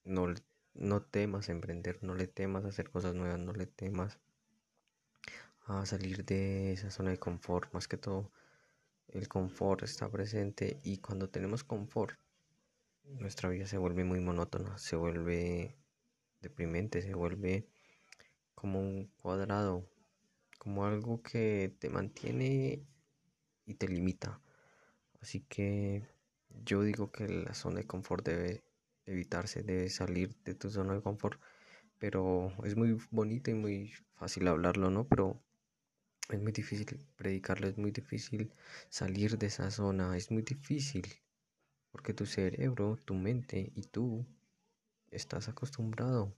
No, 0.09 0.33
no 0.73 1.03
temas 1.03 1.49
emprender, 1.49 1.99
no 2.01 2.15
le 2.15 2.25
temas 2.25 2.65
a 2.65 2.69
hacer 2.69 2.89
cosas 2.89 3.13
nuevas, 3.13 3.39
no 3.39 3.53
le 3.53 3.67
temas 3.67 4.17
a 5.67 5.85
salir 5.85 6.25
de 6.25 6.73
esa 6.73 6.89
zona 6.89 7.11
de 7.11 7.19
confort. 7.19 7.71
Más 7.73 7.87
que 7.87 7.97
todo, 7.97 8.31
el 9.09 9.27
confort 9.27 9.83
está 9.83 10.09
presente 10.09 10.79
y 10.83 10.97
cuando 10.97 11.29
tenemos 11.29 11.63
confort, 11.63 12.17
nuestra 13.03 13.49
vida 13.49 13.67
se 13.67 13.77
vuelve 13.77 14.03
muy 14.03 14.19
monótona, 14.19 14.79
se 14.79 14.95
vuelve 14.95 15.75
deprimente, 16.41 17.03
se 17.03 17.13
vuelve 17.13 17.67
como 18.55 18.81
un 18.81 19.11
cuadrado, 19.21 19.87
como 20.57 20.85
algo 20.87 21.21
que 21.21 21.71
te 21.77 21.89
mantiene 21.91 22.83
y 23.67 23.75
te 23.75 23.87
limita. 23.87 24.41
Así 25.21 25.41
que 25.41 26.03
yo 26.65 26.81
digo 26.81 27.11
que 27.11 27.27
la 27.29 27.53
zona 27.53 27.81
de 27.81 27.85
confort 27.85 28.25
debe 28.25 28.63
evitarse, 29.09 29.63
debe 29.63 29.89
salir 29.89 30.35
de 30.43 30.55
tu 30.55 30.69
zona 30.69 30.93
de 30.95 31.01
confort. 31.01 31.41
Pero 31.99 32.53
es 32.65 32.75
muy 32.75 32.97
bonito 33.11 33.51
y 33.51 33.55
muy 33.55 33.93
fácil 34.15 34.47
hablarlo, 34.47 34.89
¿no? 34.89 35.07
Pero 35.07 35.41
es 36.29 36.39
muy 36.41 36.51
difícil 36.51 36.85
predicarlo, 37.15 37.67
es 37.67 37.77
muy 37.77 37.91
difícil 37.91 38.53
salir 38.89 39.37
de 39.37 39.47
esa 39.47 39.71
zona, 39.71 40.15
es 40.17 40.31
muy 40.31 40.43
difícil 40.43 41.07
porque 41.91 42.13
tu 42.13 42.25
cerebro, 42.25 42.97
tu 43.05 43.15
mente 43.15 43.71
y 43.75 43.83
tú 43.83 44.25
estás 45.11 45.49
acostumbrado. 45.49 46.35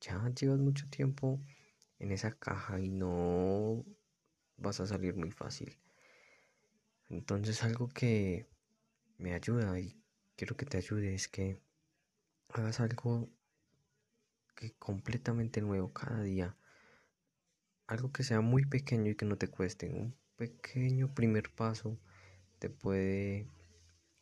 Ya 0.00 0.28
llevas 0.38 0.60
mucho 0.60 0.88
tiempo 0.90 1.40
en 1.98 2.12
esa 2.12 2.32
caja 2.32 2.80
y 2.80 2.90
no 2.90 3.84
vas 4.58 4.80
a 4.80 4.86
salir 4.86 5.16
muy 5.16 5.30
fácil. 5.30 5.78
Entonces 7.08 7.62
algo 7.62 7.88
que 7.88 8.46
me 9.18 9.32
ayuda 9.32 9.78
y 9.80 10.02
quiero 10.36 10.56
que 10.56 10.66
te 10.66 10.76
ayude 10.76 11.14
es 11.14 11.28
que 11.28 11.58
hagas 12.48 12.80
algo 12.80 13.28
que 14.54 14.72
completamente 14.78 15.60
nuevo 15.60 15.92
cada 15.92 16.22
día. 16.22 16.56
Algo 17.86 18.10
que 18.10 18.24
sea 18.24 18.40
muy 18.40 18.64
pequeño 18.64 19.10
y 19.10 19.14
que 19.14 19.26
no 19.26 19.36
te 19.36 19.48
cueste. 19.48 19.92
Un 19.92 20.16
pequeño 20.36 21.14
primer 21.14 21.54
paso 21.54 21.98
te 22.58 22.70
puede 22.70 23.48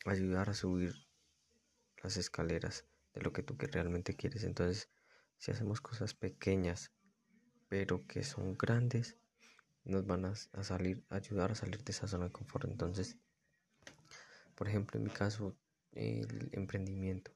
ayudar 0.04 0.50
a 0.50 0.54
subir 0.54 0.94
las 2.02 2.16
escaleras 2.16 2.84
de 3.14 3.22
lo 3.22 3.32
que 3.32 3.42
tú 3.42 3.56
realmente 3.58 4.14
quieres. 4.16 4.44
Entonces, 4.44 4.90
si 5.38 5.50
hacemos 5.50 5.80
cosas 5.80 6.14
pequeñas, 6.14 6.92
pero 7.68 8.06
que 8.06 8.22
son 8.22 8.58
grandes, 8.58 9.16
nos 9.84 10.06
van 10.06 10.24
a, 10.24 10.34
salir, 10.34 11.04
ayudar 11.08 11.52
a 11.52 11.54
salir 11.54 11.82
de 11.82 11.92
esa 11.92 12.08
zona 12.08 12.26
de 12.26 12.32
confort. 12.32 12.68
Entonces, 12.68 13.16
por 14.54 14.68
ejemplo, 14.68 14.98
en 14.98 15.04
mi 15.04 15.10
caso, 15.10 15.56
el 15.92 16.50
emprendimiento 16.52 17.32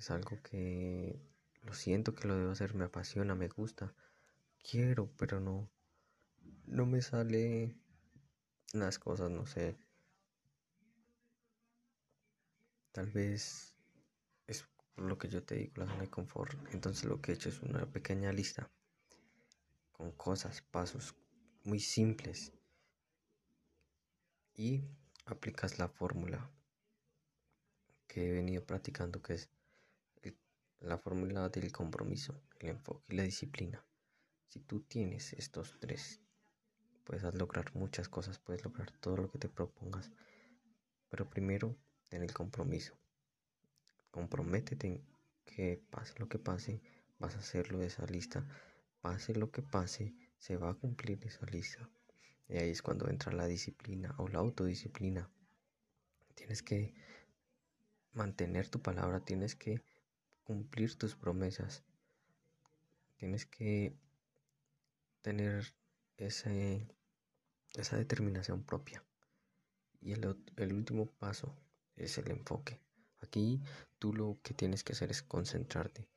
es 0.00 0.10
algo 0.10 0.40
que 0.42 1.20
lo 1.60 1.74
siento 1.74 2.14
que 2.14 2.26
lo 2.26 2.34
debo 2.34 2.52
hacer, 2.52 2.74
me 2.74 2.86
apasiona, 2.86 3.34
me 3.34 3.48
gusta, 3.48 3.94
quiero, 4.62 5.12
pero 5.18 5.40
no, 5.40 5.70
no 6.64 6.86
me 6.86 7.02
sale 7.02 7.76
las 8.72 8.98
cosas, 8.98 9.30
no 9.30 9.44
sé. 9.44 9.76
Tal 12.92 13.10
vez 13.10 13.76
es 14.46 14.66
lo 14.96 15.18
que 15.18 15.28
yo 15.28 15.44
te 15.44 15.56
digo, 15.56 15.74
la 15.76 15.86
zona 15.86 16.00
de 16.00 16.10
confort. 16.10 16.58
Entonces 16.72 17.04
lo 17.04 17.20
que 17.20 17.32
he 17.32 17.34
hecho 17.34 17.50
es 17.50 17.60
una 17.60 17.84
pequeña 17.84 18.32
lista 18.32 18.70
con 19.92 20.12
cosas, 20.12 20.62
pasos 20.62 21.14
muy 21.64 21.78
simples. 21.78 22.54
Y 24.54 24.82
aplicas 25.26 25.78
la 25.78 25.88
fórmula 25.88 26.50
que 28.08 28.30
he 28.30 28.32
venido 28.32 28.64
practicando, 28.64 29.20
que 29.20 29.34
es 29.34 29.50
la 30.80 30.98
fórmula 30.98 31.48
del 31.48 31.70
compromiso, 31.72 32.40
el 32.58 32.70
enfoque 32.70 33.04
y 33.08 33.16
la 33.16 33.22
disciplina. 33.22 33.84
Si 34.48 34.60
tú 34.60 34.80
tienes 34.80 35.34
estos 35.34 35.78
tres, 35.78 36.20
puedes 37.04 37.22
lograr 37.34 37.74
muchas 37.74 38.08
cosas, 38.08 38.38
puedes 38.38 38.64
lograr 38.64 38.90
todo 38.92 39.16
lo 39.16 39.30
que 39.30 39.38
te 39.38 39.48
propongas. 39.48 40.10
Pero 41.08 41.28
primero, 41.28 41.76
ten 42.08 42.22
el 42.22 42.32
compromiso. 42.32 42.94
Comprométete 44.10 45.02
que 45.44 45.82
pase 45.90 46.14
lo 46.18 46.28
que 46.28 46.38
pase, 46.38 46.80
vas 47.18 47.36
a 47.36 47.40
hacerlo 47.40 47.78
de 47.78 47.86
esa 47.86 48.06
lista. 48.06 48.46
Pase 49.00 49.34
lo 49.34 49.50
que 49.50 49.62
pase, 49.62 50.14
se 50.36 50.56
va 50.56 50.70
a 50.70 50.74
cumplir 50.74 51.24
esa 51.24 51.46
lista. 51.46 51.88
Y 52.48 52.56
ahí 52.56 52.70
es 52.70 52.82
cuando 52.82 53.08
entra 53.08 53.32
la 53.32 53.46
disciplina 53.46 54.14
o 54.18 54.28
la 54.28 54.40
autodisciplina. 54.40 55.30
Tienes 56.34 56.62
que 56.62 56.94
mantener 58.12 58.68
tu 58.68 58.80
palabra, 58.80 59.20
tienes 59.20 59.54
que 59.54 59.82
cumplir 60.44 60.96
tus 60.96 61.14
promesas. 61.14 61.82
Tienes 63.16 63.46
que 63.46 63.94
tener 65.22 65.74
ese, 66.16 66.86
esa 67.74 67.96
determinación 67.96 68.62
propia. 68.62 69.04
Y 70.00 70.12
el, 70.12 70.36
el 70.56 70.72
último 70.72 71.06
paso 71.06 71.54
es 71.96 72.16
el 72.18 72.30
enfoque. 72.30 72.80
Aquí 73.20 73.60
tú 73.98 74.14
lo 74.14 74.38
que 74.42 74.54
tienes 74.54 74.82
que 74.82 74.92
hacer 74.92 75.10
es 75.10 75.22
concentrarte. 75.22 76.08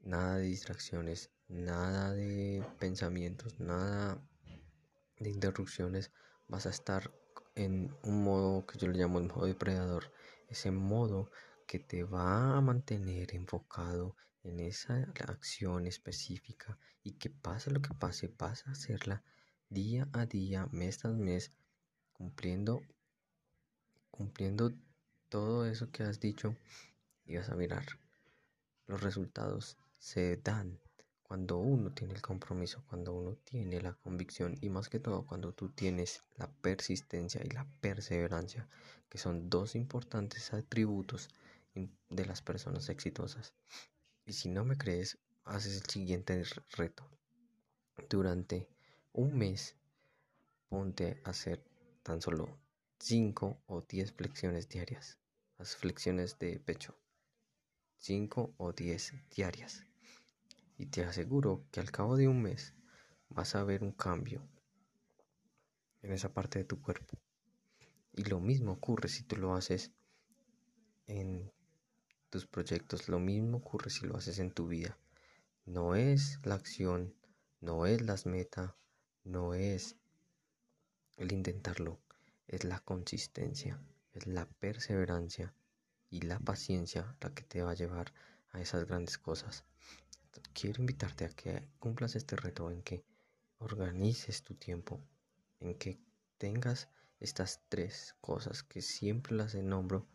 Nada 0.00 0.36
de 0.36 0.44
distracciones, 0.44 1.30
nada 1.48 2.12
de 2.12 2.64
pensamientos, 2.78 3.58
nada 3.58 4.20
de 5.18 5.30
interrupciones. 5.30 6.10
Vas 6.48 6.66
a 6.66 6.70
estar 6.70 7.10
en 7.54 7.94
un 8.02 8.22
modo 8.24 8.66
que 8.66 8.78
yo 8.78 8.88
le 8.88 8.98
llamo 8.98 9.18
el 9.18 9.28
modo 9.28 9.46
depredador. 9.46 10.12
Ese 10.48 10.70
modo 10.70 11.30
que 11.72 11.78
te 11.78 12.04
va 12.04 12.58
a 12.58 12.60
mantener 12.60 13.34
enfocado 13.34 14.14
en 14.42 14.60
esa 14.60 15.10
acción 15.26 15.86
específica 15.86 16.78
y 17.02 17.12
que 17.12 17.30
pase 17.30 17.70
lo 17.70 17.80
que 17.80 17.94
pase, 17.94 18.30
vas 18.36 18.66
a 18.66 18.72
hacerla 18.72 19.24
día 19.70 20.06
a 20.12 20.26
día, 20.26 20.68
mes 20.70 20.98
tras 20.98 21.14
mes, 21.14 21.50
cumpliendo, 22.12 22.82
cumpliendo 24.10 24.74
todo 25.30 25.64
eso 25.64 25.90
que 25.90 26.02
has 26.02 26.20
dicho 26.20 26.54
y 27.24 27.38
vas 27.38 27.48
a 27.48 27.54
mirar. 27.54 27.86
Los 28.86 29.02
resultados 29.02 29.78
se 29.96 30.36
dan 30.36 30.78
cuando 31.22 31.56
uno 31.56 31.90
tiene 31.94 32.12
el 32.12 32.20
compromiso, 32.20 32.84
cuando 32.86 33.14
uno 33.14 33.36
tiene 33.44 33.80
la 33.80 33.94
convicción 33.94 34.58
y 34.60 34.68
más 34.68 34.90
que 34.90 35.00
todo 35.00 35.24
cuando 35.24 35.54
tú 35.54 35.70
tienes 35.70 36.22
la 36.36 36.52
persistencia 36.52 37.40
y 37.42 37.48
la 37.48 37.66
perseverancia, 37.80 38.68
que 39.08 39.16
son 39.16 39.48
dos 39.48 39.74
importantes 39.74 40.52
atributos 40.52 41.30
de 41.74 42.26
las 42.26 42.42
personas 42.42 42.88
exitosas. 42.88 43.54
Y 44.24 44.32
si 44.32 44.48
no 44.48 44.64
me 44.64 44.76
crees, 44.76 45.18
haces 45.44 45.76
el 45.76 45.86
siguiente 45.88 46.42
reto. 46.70 47.08
Durante 48.08 48.68
un 49.12 49.36
mes, 49.36 49.76
ponte 50.68 51.20
a 51.24 51.30
hacer 51.30 51.64
tan 52.02 52.20
solo 52.20 52.58
5 52.98 53.62
o 53.66 53.82
10 53.82 54.12
flexiones 54.12 54.68
diarias. 54.68 55.18
Las 55.58 55.76
flexiones 55.76 56.38
de 56.38 56.60
pecho. 56.60 56.96
5 57.98 58.54
o 58.56 58.72
10 58.72 59.14
diarias. 59.34 59.84
Y 60.78 60.86
te 60.86 61.04
aseguro 61.04 61.64
que 61.70 61.80
al 61.80 61.90
cabo 61.90 62.16
de 62.16 62.28
un 62.28 62.42
mes 62.42 62.74
vas 63.28 63.54
a 63.54 63.64
ver 63.64 63.82
un 63.82 63.92
cambio 63.92 64.48
en 66.02 66.12
esa 66.12 66.32
parte 66.32 66.58
de 66.58 66.64
tu 66.64 66.80
cuerpo. 66.80 67.18
Y 68.12 68.24
lo 68.24 68.40
mismo 68.40 68.72
ocurre 68.72 69.08
si 69.08 69.22
tú 69.24 69.36
lo 69.36 69.54
haces 69.54 69.92
en 71.06 71.52
tus 72.32 72.46
proyectos. 72.46 73.10
Lo 73.10 73.20
mismo 73.20 73.58
ocurre 73.58 73.90
si 73.90 74.06
lo 74.06 74.16
haces 74.16 74.38
en 74.38 74.52
tu 74.52 74.66
vida. 74.66 74.98
No 75.66 75.94
es 75.94 76.40
la 76.44 76.54
acción, 76.54 77.14
no 77.60 77.84
es 77.84 78.00
las 78.00 78.24
metas, 78.24 78.72
no 79.22 79.52
es 79.52 79.96
el 81.16 81.30
intentarlo, 81.30 82.00
es 82.48 82.64
la 82.64 82.80
consistencia, 82.80 83.78
es 84.14 84.26
la 84.26 84.46
perseverancia 84.46 85.54
y 86.08 86.22
la 86.22 86.38
paciencia 86.40 87.16
la 87.20 87.34
que 87.34 87.42
te 87.42 87.62
va 87.62 87.72
a 87.72 87.80
llevar 87.82 88.14
a 88.52 88.62
esas 88.62 88.86
grandes 88.86 89.18
cosas. 89.18 89.64
Quiero 90.54 90.80
invitarte 90.80 91.26
a 91.26 91.28
que 91.28 91.68
cumplas 91.78 92.16
este 92.16 92.36
reto 92.36 92.70
en 92.70 92.82
que 92.82 93.04
organices 93.58 94.42
tu 94.42 94.54
tiempo, 94.54 95.04
en 95.60 95.74
que 95.74 96.00
tengas 96.38 96.88
estas 97.20 97.60
tres 97.68 98.16
cosas 98.22 98.62
que 98.62 98.80
siempre 98.80 99.36
las 99.36 99.54
nombro 99.54 100.08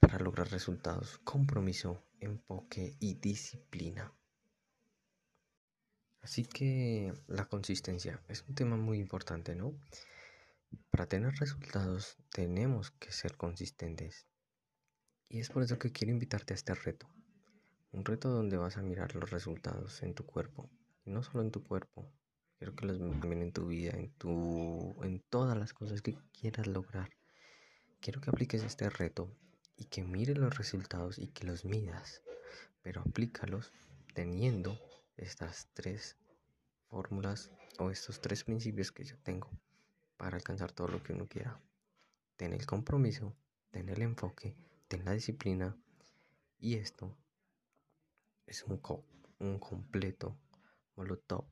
para 0.00 0.18
lograr 0.18 0.50
resultados, 0.50 1.18
compromiso, 1.24 2.02
enfoque 2.20 2.96
y 3.00 3.14
disciplina. 3.14 4.12
Así 6.20 6.44
que 6.44 7.12
la 7.28 7.44
consistencia 7.44 8.20
es 8.28 8.44
un 8.48 8.54
tema 8.54 8.76
muy 8.76 8.98
importante, 8.98 9.54
¿no? 9.54 9.78
Para 10.90 11.06
tener 11.06 11.34
resultados 11.34 12.16
tenemos 12.30 12.90
que 12.90 13.12
ser 13.12 13.36
consistentes. 13.36 14.26
Y 15.28 15.40
es 15.40 15.50
por 15.50 15.62
eso 15.62 15.78
que 15.78 15.92
quiero 15.92 16.12
invitarte 16.12 16.54
a 16.54 16.56
este 16.56 16.74
reto. 16.74 17.08
Un 17.92 18.04
reto 18.04 18.28
donde 18.28 18.56
vas 18.56 18.76
a 18.76 18.82
mirar 18.82 19.14
los 19.14 19.30
resultados 19.30 20.02
en 20.02 20.14
tu 20.14 20.26
cuerpo. 20.26 20.68
No 21.04 21.22
solo 21.22 21.42
en 21.42 21.52
tu 21.52 21.62
cuerpo. 21.62 22.10
Quiero 22.58 22.74
que 22.74 22.86
los 22.86 22.98
también 22.98 23.42
en 23.42 23.52
tu 23.52 23.66
vida, 23.66 23.92
en, 23.92 24.10
tu, 24.14 24.96
en 25.04 25.20
todas 25.28 25.56
las 25.56 25.72
cosas 25.72 26.02
que 26.02 26.16
quieras 26.32 26.66
lograr. 26.66 27.10
Quiero 28.00 28.20
que 28.20 28.30
apliques 28.30 28.62
este 28.62 28.88
reto 28.88 29.30
y 29.76 29.84
que 29.84 30.02
mires 30.02 30.38
los 30.38 30.56
resultados 30.56 31.18
y 31.18 31.28
que 31.28 31.44
los 31.44 31.64
midas, 31.64 32.22
pero 32.82 33.02
aplícalos 33.02 33.72
teniendo 34.14 34.78
estas 35.16 35.68
tres 35.74 36.16
fórmulas 36.88 37.50
o 37.78 37.90
estos 37.90 38.20
tres 38.20 38.44
principios 38.44 38.92
que 38.92 39.04
yo 39.04 39.18
tengo 39.18 39.50
para 40.16 40.36
alcanzar 40.36 40.72
todo 40.72 40.88
lo 40.88 41.02
que 41.02 41.12
uno 41.12 41.28
quiera. 41.28 41.60
Ten 42.36 42.52
el 42.52 42.66
compromiso, 42.66 43.36
ten 43.70 43.88
el 43.88 44.02
enfoque, 44.02 44.56
ten 44.88 45.04
la 45.04 45.12
disciplina 45.12 45.76
y 46.58 46.76
esto 46.76 47.16
es 48.46 48.64
un, 48.64 48.80
un 49.38 49.58
completo 49.58 50.38
molotov 50.94 51.44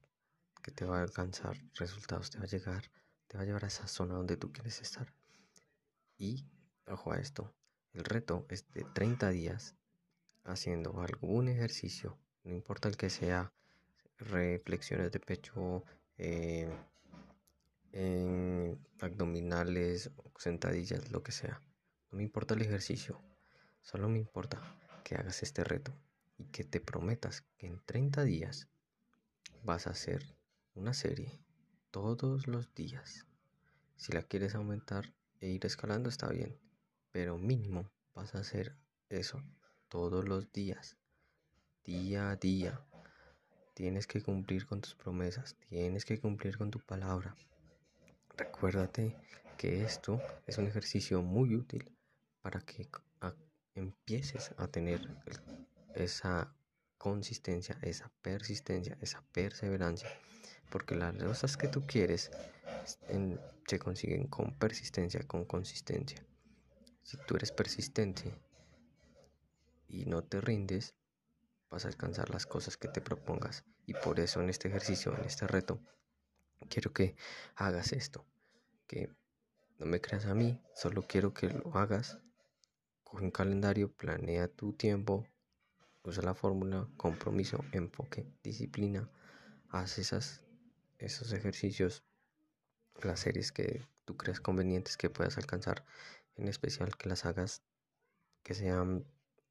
que 0.62 0.70
te 0.70 0.86
va 0.86 1.00
a 1.00 1.02
alcanzar 1.02 1.56
resultados, 1.74 2.30
te 2.30 2.38
va 2.38 2.44
a 2.44 2.48
llegar, 2.48 2.90
te 3.26 3.36
va 3.36 3.42
a 3.42 3.46
llevar 3.46 3.64
a 3.64 3.68
esa 3.68 3.86
zona 3.86 4.14
donde 4.14 4.38
tú 4.38 4.50
quieres 4.50 4.80
estar. 4.80 5.12
Y 6.16 6.46
ojo 6.86 7.12
a 7.12 7.18
esto, 7.18 7.54
el 7.94 8.04
reto 8.04 8.44
es 8.48 8.68
de 8.72 8.84
30 8.84 9.30
días 9.30 9.76
haciendo 10.42 11.00
algún 11.00 11.48
ejercicio, 11.48 12.18
no 12.42 12.52
importa 12.52 12.88
el 12.88 12.96
que 12.96 13.08
sea, 13.08 13.52
reflexiones 14.18 15.12
de 15.12 15.20
pecho, 15.20 15.84
eh, 16.18 16.68
abdominales, 19.00 20.10
sentadillas, 20.38 21.12
lo 21.12 21.22
que 21.22 21.32
sea. 21.32 21.60
No 22.10 22.18
me 22.18 22.24
importa 22.24 22.54
el 22.54 22.62
ejercicio, 22.62 23.20
solo 23.80 24.08
me 24.08 24.18
importa 24.18 24.60
que 25.04 25.14
hagas 25.14 25.42
este 25.42 25.62
reto 25.62 25.92
y 26.36 26.46
que 26.46 26.64
te 26.64 26.80
prometas 26.80 27.44
que 27.56 27.68
en 27.68 27.80
30 27.86 28.24
días 28.24 28.68
vas 29.62 29.86
a 29.86 29.90
hacer 29.90 30.36
una 30.74 30.94
serie 30.94 31.38
todos 31.92 32.48
los 32.48 32.74
días. 32.74 33.24
Si 33.96 34.12
la 34.12 34.22
quieres 34.22 34.56
aumentar 34.56 35.14
e 35.40 35.48
ir 35.48 35.64
escalando 35.64 36.08
está 36.08 36.28
bien 36.28 36.58
pero 37.14 37.38
mínimo 37.38 37.88
vas 38.16 38.34
a 38.34 38.40
hacer 38.40 38.74
eso 39.08 39.40
todos 39.88 40.28
los 40.28 40.52
días, 40.52 40.96
día 41.84 42.30
a 42.30 42.34
día. 42.34 42.80
Tienes 43.72 44.08
que 44.08 44.20
cumplir 44.20 44.66
con 44.66 44.80
tus 44.80 44.96
promesas, 44.96 45.54
tienes 45.68 46.04
que 46.04 46.18
cumplir 46.18 46.58
con 46.58 46.72
tu 46.72 46.80
palabra. 46.80 47.36
Recuérdate 48.36 49.14
que 49.56 49.84
esto 49.84 50.20
es 50.48 50.58
un 50.58 50.66
ejercicio 50.66 51.22
muy 51.22 51.54
útil 51.54 51.88
para 52.42 52.60
que 52.62 52.88
empieces 53.76 54.50
a 54.56 54.66
tener 54.66 55.00
esa 55.94 56.52
consistencia, 56.98 57.78
esa 57.82 58.10
persistencia, 58.22 58.98
esa 59.00 59.22
perseverancia, 59.30 60.10
porque 60.68 60.96
las 60.96 61.14
cosas 61.22 61.56
que 61.56 61.68
tú 61.68 61.86
quieres 61.86 62.32
se 63.68 63.78
consiguen 63.78 64.26
con 64.26 64.52
persistencia, 64.58 65.22
con 65.28 65.44
consistencia. 65.44 66.20
Si 67.04 67.18
tú 67.18 67.36
eres 67.36 67.52
persistente 67.52 68.34
y 69.88 70.06
no 70.06 70.24
te 70.24 70.40
rindes, 70.40 70.94
vas 71.70 71.84
a 71.84 71.88
alcanzar 71.88 72.30
las 72.30 72.46
cosas 72.46 72.78
que 72.78 72.88
te 72.88 73.02
propongas. 73.02 73.62
Y 73.84 73.92
por 73.92 74.20
eso 74.20 74.40
en 74.40 74.48
este 74.48 74.68
ejercicio, 74.68 75.14
en 75.14 75.24
este 75.24 75.46
reto, 75.46 75.78
quiero 76.70 76.94
que 76.94 77.14
hagas 77.56 77.92
esto. 77.92 78.24
Que 78.86 79.10
no 79.78 79.84
me 79.84 80.00
creas 80.00 80.24
a 80.24 80.34
mí, 80.34 80.58
solo 80.74 81.06
quiero 81.06 81.34
que 81.34 81.50
lo 81.50 81.76
hagas. 81.76 82.18
Coge 83.02 83.24
un 83.24 83.30
calendario, 83.30 83.92
planea 83.92 84.48
tu 84.48 84.72
tiempo, 84.72 85.26
usa 86.04 86.22
la 86.22 86.34
fórmula 86.34 86.88
compromiso, 86.96 87.62
enfoque, 87.72 88.26
disciplina. 88.42 89.10
Haz 89.68 89.98
esas, 89.98 90.42
esos 90.96 91.34
ejercicios, 91.34 92.02
las 93.02 93.20
series 93.20 93.52
que 93.52 93.86
tú 94.06 94.16
creas 94.16 94.40
convenientes 94.40 94.96
que 94.96 95.10
puedas 95.10 95.36
alcanzar, 95.36 95.84
en 96.36 96.48
especial 96.48 96.96
que 96.96 97.08
las 97.08 97.24
hagas 97.24 97.62
que 98.42 98.54
sean 98.54 99.04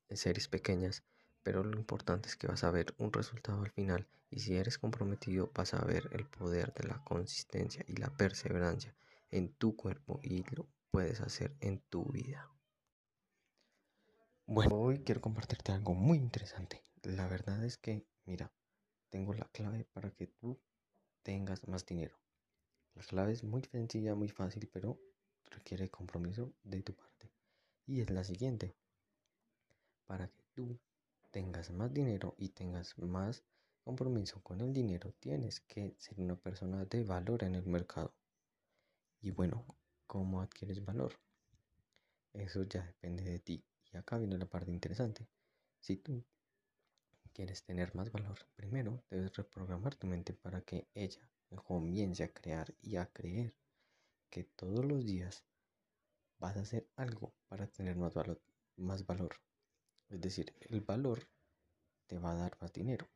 series 0.09 0.47
pequeñas 0.47 1.03
pero 1.43 1.63
lo 1.63 1.77
importante 1.77 2.29
es 2.29 2.37
que 2.37 2.47
vas 2.47 2.63
a 2.63 2.71
ver 2.71 2.95
un 2.97 3.11
resultado 3.11 3.61
al 3.61 3.71
final 3.71 4.07
y 4.29 4.39
si 4.39 4.55
eres 4.55 4.77
comprometido 4.77 5.51
vas 5.53 5.73
a 5.73 5.85
ver 5.85 6.09
el 6.13 6.25
poder 6.25 6.73
de 6.73 6.87
la 6.87 7.03
consistencia 7.03 7.83
y 7.87 7.97
la 7.97 8.09
perseverancia 8.09 8.95
en 9.29 9.53
tu 9.53 9.75
cuerpo 9.75 10.19
y 10.23 10.43
lo 10.55 10.67
puedes 10.89 11.21
hacer 11.21 11.55
en 11.59 11.79
tu 11.89 12.05
vida. 12.05 12.49
Bueno, 14.45 14.75
hoy 14.75 14.99
quiero 14.99 15.21
compartirte 15.21 15.71
algo 15.71 15.93
muy 15.93 16.17
interesante. 16.17 16.83
La 17.03 17.27
verdad 17.27 17.63
es 17.63 17.77
que, 17.77 18.05
mira, 18.25 18.51
tengo 19.09 19.33
la 19.33 19.45
clave 19.45 19.85
para 19.93 20.11
que 20.11 20.27
tú 20.27 20.59
tengas 21.23 21.67
más 21.67 21.85
dinero. 21.85 22.17
La 22.95 23.03
clave 23.03 23.31
es 23.31 23.43
muy 23.43 23.63
sencilla, 23.63 24.15
muy 24.15 24.29
fácil, 24.29 24.69
pero 24.71 24.99
requiere 25.55 25.89
compromiso 25.89 26.53
de 26.63 26.81
tu 26.81 26.93
parte. 26.93 27.31
Y 27.85 28.01
es 28.01 28.09
la 28.09 28.23
siguiente. 28.23 28.75
Para 30.05 30.27
que 30.27 30.43
tú 30.53 30.79
tengas 31.31 31.71
más 31.71 31.93
dinero 31.93 32.35
y 32.37 32.49
tengas 32.49 32.97
más 32.99 33.43
compromiso 33.83 34.41
con 34.41 34.61
el 34.61 34.73
dinero, 34.73 35.13
tienes 35.19 35.59
que 35.61 35.95
ser 35.97 36.19
una 36.19 36.35
persona 36.35 36.85
de 36.85 37.03
valor 37.03 37.43
en 37.43 37.55
el 37.55 37.65
mercado. 37.65 38.13
Y 39.21 39.31
bueno, 39.31 39.65
¿cómo 40.07 40.41
adquieres 40.41 40.83
valor? 40.83 41.13
Eso 42.33 42.63
ya 42.63 42.85
depende 42.85 43.23
de 43.23 43.39
ti. 43.39 43.63
Y 43.91 43.97
acá 43.97 44.17
viene 44.17 44.37
la 44.37 44.45
parte 44.45 44.71
interesante. 44.71 45.27
Si 45.79 45.97
tú 45.97 46.23
quieres 47.33 47.63
tener 47.63 47.93
más 47.95 48.11
valor, 48.11 48.39
primero 48.55 49.03
debes 49.09 49.35
reprogramar 49.35 49.95
tu 49.95 50.07
mente 50.07 50.33
para 50.33 50.61
que 50.61 50.87
ella 50.93 51.29
comience 51.61 52.23
a 52.23 52.33
crear 52.33 52.73
y 52.81 52.95
a 52.95 53.05
creer 53.05 53.53
que 54.33 54.45
todos 54.45 54.83
los 54.83 55.05
días 55.05 55.45
vas 56.39 56.57
a 56.57 56.61
hacer 56.61 56.89
algo 56.95 57.35
para 57.47 57.67
tener 57.67 57.95
más 57.95 58.15
valor. 58.15 58.41
Más 58.77 59.05
valor. 59.05 59.35
Es 60.09 60.19
decir, 60.21 60.55
el 60.61 60.81
valor 60.81 61.29
te 62.07 62.17
va 62.17 62.31
a 62.31 62.35
dar 62.35 62.57
más 62.59 62.73
dinero. 62.73 63.07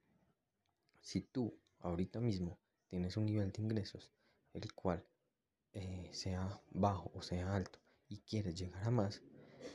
Si 1.02 1.22
tú 1.22 1.60
ahorita 1.80 2.20
mismo 2.20 2.60
tienes 2.88 3.18
un 3.18 3.26
nivel 3.26 3.52
de 3.52 3.64
ingresos 3.64 4.12
el 4.54 4.72
cual 4.76 5.04
eh, 5.74 6.08
sea 6.14 6.62
bajo 6.70 7.12
o 7.16 7.24
sea 7.24 7.56
alto 7.56 7.80
y 8.08 8.20
quieres 8.20 8.54
llegar 8.54 8.84
a 8.84 8.92
más, 8.92 9.24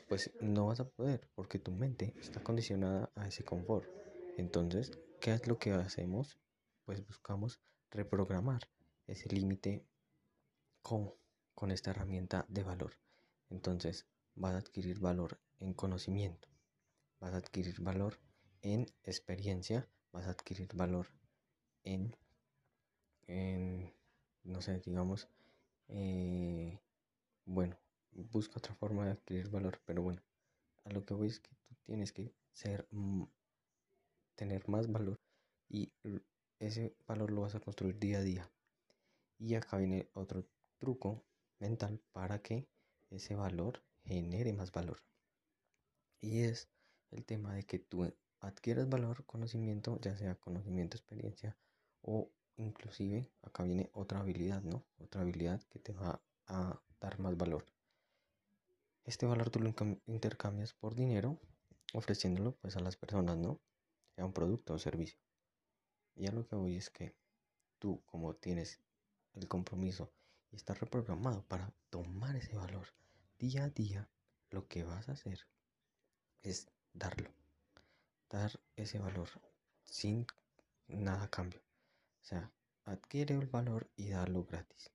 pues 0.09 0.31
no 0.40 0.68
vas 0.68 0.78
a 0.78 0.88
poder 0.88 1.28
porque 1.35 1.59
tu 1.59 1.72
mente 1.72 2.14
está 2.20 2.40
condicionada 2.44 3.11
a 3.16 3.26
ese 3.26 3.44
confort. 3.44 3.88
Entonces, 4.37 4.92
¿qué 5.20 5.33
es 5.33 5.48
lo 5.48 5.59
que 5.59 5.72
hacemos? 5.72 6.38
Pues 6.85 7.05
buscamos 7.05 7.61
reprogramar 7.90 8.62
ese 9.09 9.28
límite 9.28 9.85
con, 10.83 11.12
con 11.62 11.70
esta 11.70 11.92
herramienta 11.92 12.44
de 12.48 12.64
valor. 12.64 12.98
Entonces, 13.48 14.09
vas 14.35 14.55
a 14.55 14.59
adquirir 14.59 14.98
valor 14.98 15.38
en 15.61 15.75
conocimiento, 15.75 16.48
vas 17.20 17.35
a 17.35 17.37
adquirir 17.37 17.81
valor 17.81 18.18
en 18.62 18.87
experiencia, 19.05 19.88
vas 20.11 20.27
a 20.27 20.31
adquirir 20.33 20.75
valor 20.75 21.07
en, 21.85 22.16
no 24.42 24.61
sé, 24.61 24.81
digamos, 24.81 25.29
eh, 25.87 26.81
bueno, 27.44 27.79
busca 28.11 28.59
otra 28.59 28.75
forma 28.75 29.05
de 29.05 29.12
adquirir 29.12 29.48
valor, 29.48 29.81
pero 29.85 30.03
bueno, 30.03 30.20
a 30.83 30.90
lo 30.90 31.07
que 31.07 31.14
voy 31.14 31.29
es 31.29 31.38
que 31.38 31.55
tú 31.68 31.77
tienes 31.85 32.11
que 32.11 32.35
ser, 32.53 32.88
tener 34.35 34.68
más 34.68 34.90
valor 34.90 35.20
y 35.68 35.92
ese 36.59 36.96
valor 37.07 37.31
lo 37.31 37.42
vas 37.42 37.55
a 37.55 37.61
construir 37.61 38.01
día 38.01 38.18
a 38.18 38.22
día. 38.22 38.51
Y 39.38 39.55
acá 39.55 39.77
viene 39.77 40.09
otro 40.14 40.44
truco 40.81 41.22
mental 41.62 42.01
para 42.12 42.42
que 42.42 42.66
ese 43.11 43.37
valor 43.37 43.83
genere 44.05 44.53
más 44.53 44.72
valor. 44.72 45.01
Y 46.20 46.42
es 46.42 46.68
el 47.11 47.25
tema 47.25 47.55
de 47.55 47.62
que 47.62 47.79
tú 47.79 48.12
adquieras 48.40 48.88
valor, 48.88 49.25
conocimiento, 49.25 49.98
ya 50.01 50.16
sea 50.16 50.35
conocimiento, 50.35 50.96
experiencia 50.96 51.57
o 52.03 52.29
inclusive 52.57 53.31
acá 53.42 53.62
viene 53.62 53.90
otra 53.92 54.20
habilidad, 54.20 54.62
¿no? 54.62 54.85
Otra 54.98 55.22
habilidad 55.22 55.62
que 55.70 55.79
te 55.79 55.92
va 55.92 56.20
a 56.48 56.81
dar 57.01 57.18
más 57.20 57.37
valor. 57.37 57.64
Este 59.05 59.27
valor 59.27 59.51
tú 59.51 59.61
lo 59.61 59.72
intercambias 60.07 60.75
por 60.75 60.94
dinero, 60.94 61.38
ofreciéndolo 61.94 62.57
pues 62.57 62.77
a 62.77 62.81
las 62.81 62.96
personas, 62.96 63.37
¿no? 63.37 63.61
Sea 64.16 64.25
un 64.25 64.33
producto 64.33 64.75
o 64.75 64.79
servicio. 64.79 65.18
Y 66.16 66.27
a 66.27 66.33
lo 66.33 66.46
que 66.46 66.57
voy 66.57 66.77
es 66.77 66.90
que 66.90 67.14
tú 67.79 68.03
como 68.07 68.35
tienes 68.35 68.81
el 69.35 69.46
compromiso 69.48 70.12
y 70.52 70.56
estás 70.56 70.78
reprogramado 70.78 71.42
para 71.48 71.72
tomar 71.90 72.36
ese 72.36 72.54
valor 72.54 72.86
día 73.38 73.64
a 73.64 73.70
día, 73.70 74.08
lo 74.50 74.68
que 74.68 74.84
vas 74.84 75.08
a 75.08 75.12
hacer 75.12 75.46
es 76.42 76.68
darlo. 76.92 77.30
Dar 78.30 78.60
ese 78.76 78.98
valor 78.98 79.28
sin 79.82 80.26
nada 80.86 81.28
cambio. 81.28 81.60
O 82.20 82.24
sea, 82.24 82.52
adquiere 82.84 83.34
el 83.34 83.46
valor 83.46 83.90
y 83.96 84.10
darlo 84.10 84.44
gratis. 84.44 84.90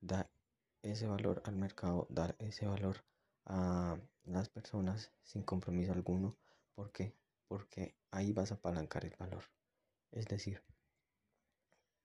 Da 0.00 0.30
ese 0.82 1.06
valor 1.06 1.42
al 1.44 1.56
mercado, 1.56 2.06
dar 2.10 2.36
ese 2.38 2.66
valor 2.66 3.04
a 3.46 3.98
las 4.24 4.48
personas 4.48 5.10
sin 5.22 5.42
compromiso 5.42 5.92
alguno. 5.92 6.36
¿Por 6.74 6.92
qué? 6.92 7.16
Porque 7.48 7.96
ahí 8.10 8.32
vas 8.32 8.52
a 8.52 8.56
apalancar 8.56 9.04
el 9.04 9.16
valor. 9.16 9.44
Es 10.12 10.26
decir, 10.26 10.62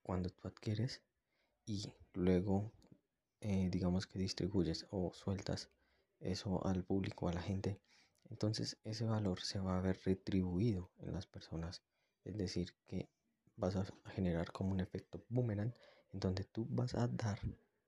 cuando 0.01 0.29
tú 0.29 0.47
adquieres 0.47 1.01
y 1.65 1.93
luego 2.13 2.71
eh, 3.45 3.67
digamos 3.69 4.08
que 4.08 4.19
distribuyes 4.19 4.88
o 4.89 5.12
sueltas 5.13 5.69
eso 6.21 6.65
al 6.65 6.86
público, 6.86 7.27
a 7.27 7.34
la 7.34 7.41
gente, 7.41 7.82
entonces 8.29 8.77
ese 8.86 9.03
valor 9.03 9.41
se 9.41 9.60
va 9.60 9.77
a 9.77 9.82
ver 9.82 9.99
retribuido 10.06 10.91
en 10.99 11.13
las 11.13 11.27
personas. 11.27 11.84
Es 12.23 12.38
decir, 12.38 12.73
que 12.88 13.10
vas 13.58 13.75
a 13.75 13.86
generar 14.12 14.51
como 14.53 14.71
un 14.71 14.79
efecto 14.79 15.25
boomerang 15.27 15.75
en 16.13 16.19
donde 16.21 16.45
tú 16.45 16.65
vas 16.69 16.95
a 16.95 17.08
dar 17.10 17.39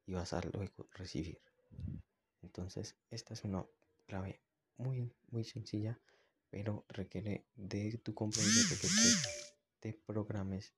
y 0.05 0.13
vas 0.13 0.33
a 0.33 0.41
luego 0.41 0.89
recibir. 0.91 1.41
Entonces, 2.41 2.97
esta 3.09 3.33
es 3.33 3.45
una 3.45 3.65
clave 4.07 4.41
muy, 4.75 5.09
muy 5.31 5.45
sencilla, 5.45 5.97
pero 6.49 6.85
requiere 6.89 7.47
de 7.55 7.97
tu 7.99 8.13
compromiso 8.13 8.75
de 8.75 8.81
que 8.81 8.87
te 9.79 9.93
programes 10.05 10.73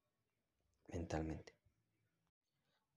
mentalmente. 0.87 1.55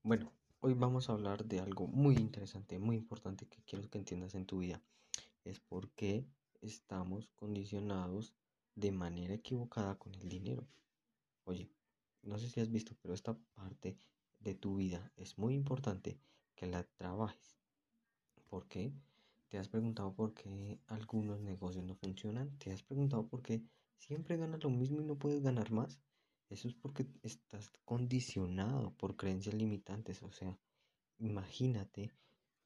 Bueno, 0.03 0.33
hoy 0.63 0.75
vamos 0.75 1.09
a 1.09 1.13
hablar 1.13 1.47
de 1.47 1.61
algo 1.61 1.87
muy 1.87 2.17
interesante, 2.17 2.79
muy 2.79 2.97
importante 2.97 3.47
que 3.47 3.63
quiero 3.63 3.89
que 3.89 3.97
entiendas 3.97 4.35
en 4.35 4.45
tu 4.45 4.59
vida. 4.59 4.83
Es 5.43 5.59
por 5.59 5.89
qué 5.93 6.27
estamos 6.61 7.31
condicionados 7.35 8.35
de 8.75 8.93
manera 8.93 9.33
equivocada 9.33 9.95
con 9.95 10.15
el 10.17 10.29
dinero. 10.29 10.67
Oye, 11.45 11.71
no 12.23 12.39
sé 12.39 12.51
si 12.51 12.61
has 12.61 12.71
visto, 12.71 12.95
pero 13.01 13.15
esta 13.15 13.35
parte 13.55 13.97
de 14.41 14.55
tu 14.55 14.77
vida 14.77 15.11
es 15.17 15.39
muy 15.39 15.55
importante 15.55 16.19
que 16.55 16.67
la 16.67 16.85
trabajes. 16.85 17.57
¿Por 18.51 18.67
qué? 18.67 18.93
¿Te 19.49 19.57
has 19.57 19.69
preguntado 19.69 20.13
por 20.13 20.35
qué 20.35 20.79
algunos 20.89 21.41
negocios 21.41 21.85
no 21.85 21.95
funcionan? 21.95 22.51
¿Te 22.59 22.71
has 22.71 22.83
preguntado 22.83 23.27
por 23.27 23.41
qué 23.41 23.63
siempre 23.97 24.37
ganas 24.37 24.63
lo 24.63 24.69
mismo 24.69 25.01
y 25.01 25.05
no 25.05 25.17
puedes 25.17 25.43
ganar 25.43 25.71
más? 25.71 25.99
Eso 26.51 26.67
es 26.67 26.75
porque 26.75 27.07
estás 27.23 27.71
condicionado 27.85 28.93
por 28.97 29.17
creencias 29.17 29.55
limitantes. 29.55 30.21
O 30.25 30.33
sea, 30.33 30.59
imagínate 31.19 32.13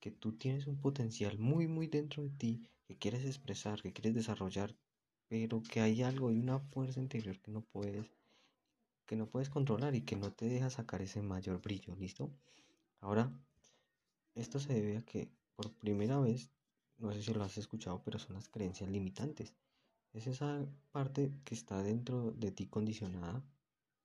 que 0.01 0.11
tú 0.11 0.33
tienes 0.33 0.67
un 0.67 0.81
potencial 0.81 1.39
muy, 1.39 1.69
muy 1.69 1.87
dentro 1.87 2.23
de 2.23 2.31
ti 2.31 2.63
que 2.87 2.97
quieres 2.97 3.27
expresar, 3.27 3.83
que 3.83 3.93
quieres 3.93 4.15
desarrollar, 4.15 4.75
pero 5.29 5.63
que 5.63 5.81
hay 5.81 6.03
algo, 6.03 6.31
hay 6.31 6.39
una 6.39 6.61
fuerza 6.61 7.01
interior 7.01 7.39
que 7.41 7.51
no 7.51 7.61
puedes, 7.61 8.07
que 9.05 9.17
no 9.17 9.29
puedes 9.29 9.51
controlar 9.51 9.95
y 9.95 10.01
que 10.01 10.17
no 10.17 10.33
te 10.33 10.47
deja 10.47 10.71
sacar 10.71 11.03
ese 11.03 11.21
mayor 11.21 11.61
brillo, 11.61 11.95
¿listo? 11.97 12.31
Ahora, 13.01 13.31
esto 14.35 14.59
se 14.61 14.73
debe 14.73 14.97
a 14.97 15.03
que 15.03 15.31
por 15.57 15.73
primera 15.75 16.19
vez, 16.21 16.51
no 16.97 17.13
sé 17.13 17.23
si 17.23 17.35
lo 17.35 17.45
has 17.45 17.59
escuchado, 17.59 18.03
pero 18.03 18.19
son 18.19 18.35
las 18.35 18.49
creencias 18.49 18.89
limitantes. 18.89 19.53
Es 20.15 20.27
esa 20.27 20.67
parte 20.91 21.33
que 21.45 21.55
está 21.55 21.83
dentro 21.83 22.33
de 22.33 22.51
ti 22.51 22.67
condicionada 22.67 23.43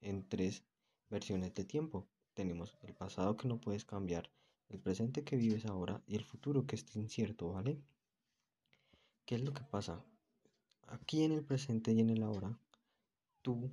en 0.01 0.27
tres 0.27 0.63
versiones 1.09 1.53
de 1.53 1.65
tiempo. 1.65 2.07
tenemos 2.33 2.77
el 2.81 2.93
pasado 2.93 3.35
que 3.35 3.47
no 3.47 3.59
puedes 3.59 3.83
cambiar, 3.83 4.29
el 4.69 4.79
presente 4.79 5.23
que 5.23 5.35
vives 5.35 5.65
ahora 5.65 6.01
y 6.07 6.15
el 6.15 6.23
futuro 6.23 6.65
que 6.65 6.75
es 6.75 6.95
incierto, 6.95 7.51
¿vale? 7.51 7.81
¿Qué 9.25 9.35
es 9.35 9.41
lo 9.41 9.53
que 9.53 9.63
pasa? 9.63 10.03
Aquí 10.88 11.23
en 11.23 11.33
el 11.33 11.43
presente 11.43 11.91
y 11.91 11.99
en 11.99 12.09
el 12.09 12.23
ahora, 12.23 12.57
tú 13.41 13.71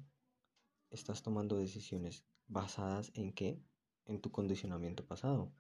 estás 0.91 1.23
tomando 1.23 1.57
decisiones 1.57 2.25
basadas 2.49 3.13
en 3.15 3.33
qué? 3.33 3.61
En 4.07 4.21
tu 4.21 4.31
condicionamiento 4.31 5.05
pasado. 5.07 5.53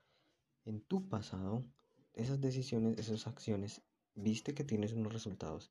En 0.65 0.81
tu 0.81 1.09
pasado, 1.09 1.65
esas 2.13 2.41
decisiones, 2.41 2.99
esas 2.99 3.27
acciones, 3.27 3.83
viste 4.15 4.55
que 4.55 4.65
tienes 4.65 4.93
unos 4.93 5.13
resultados 5.13 5.71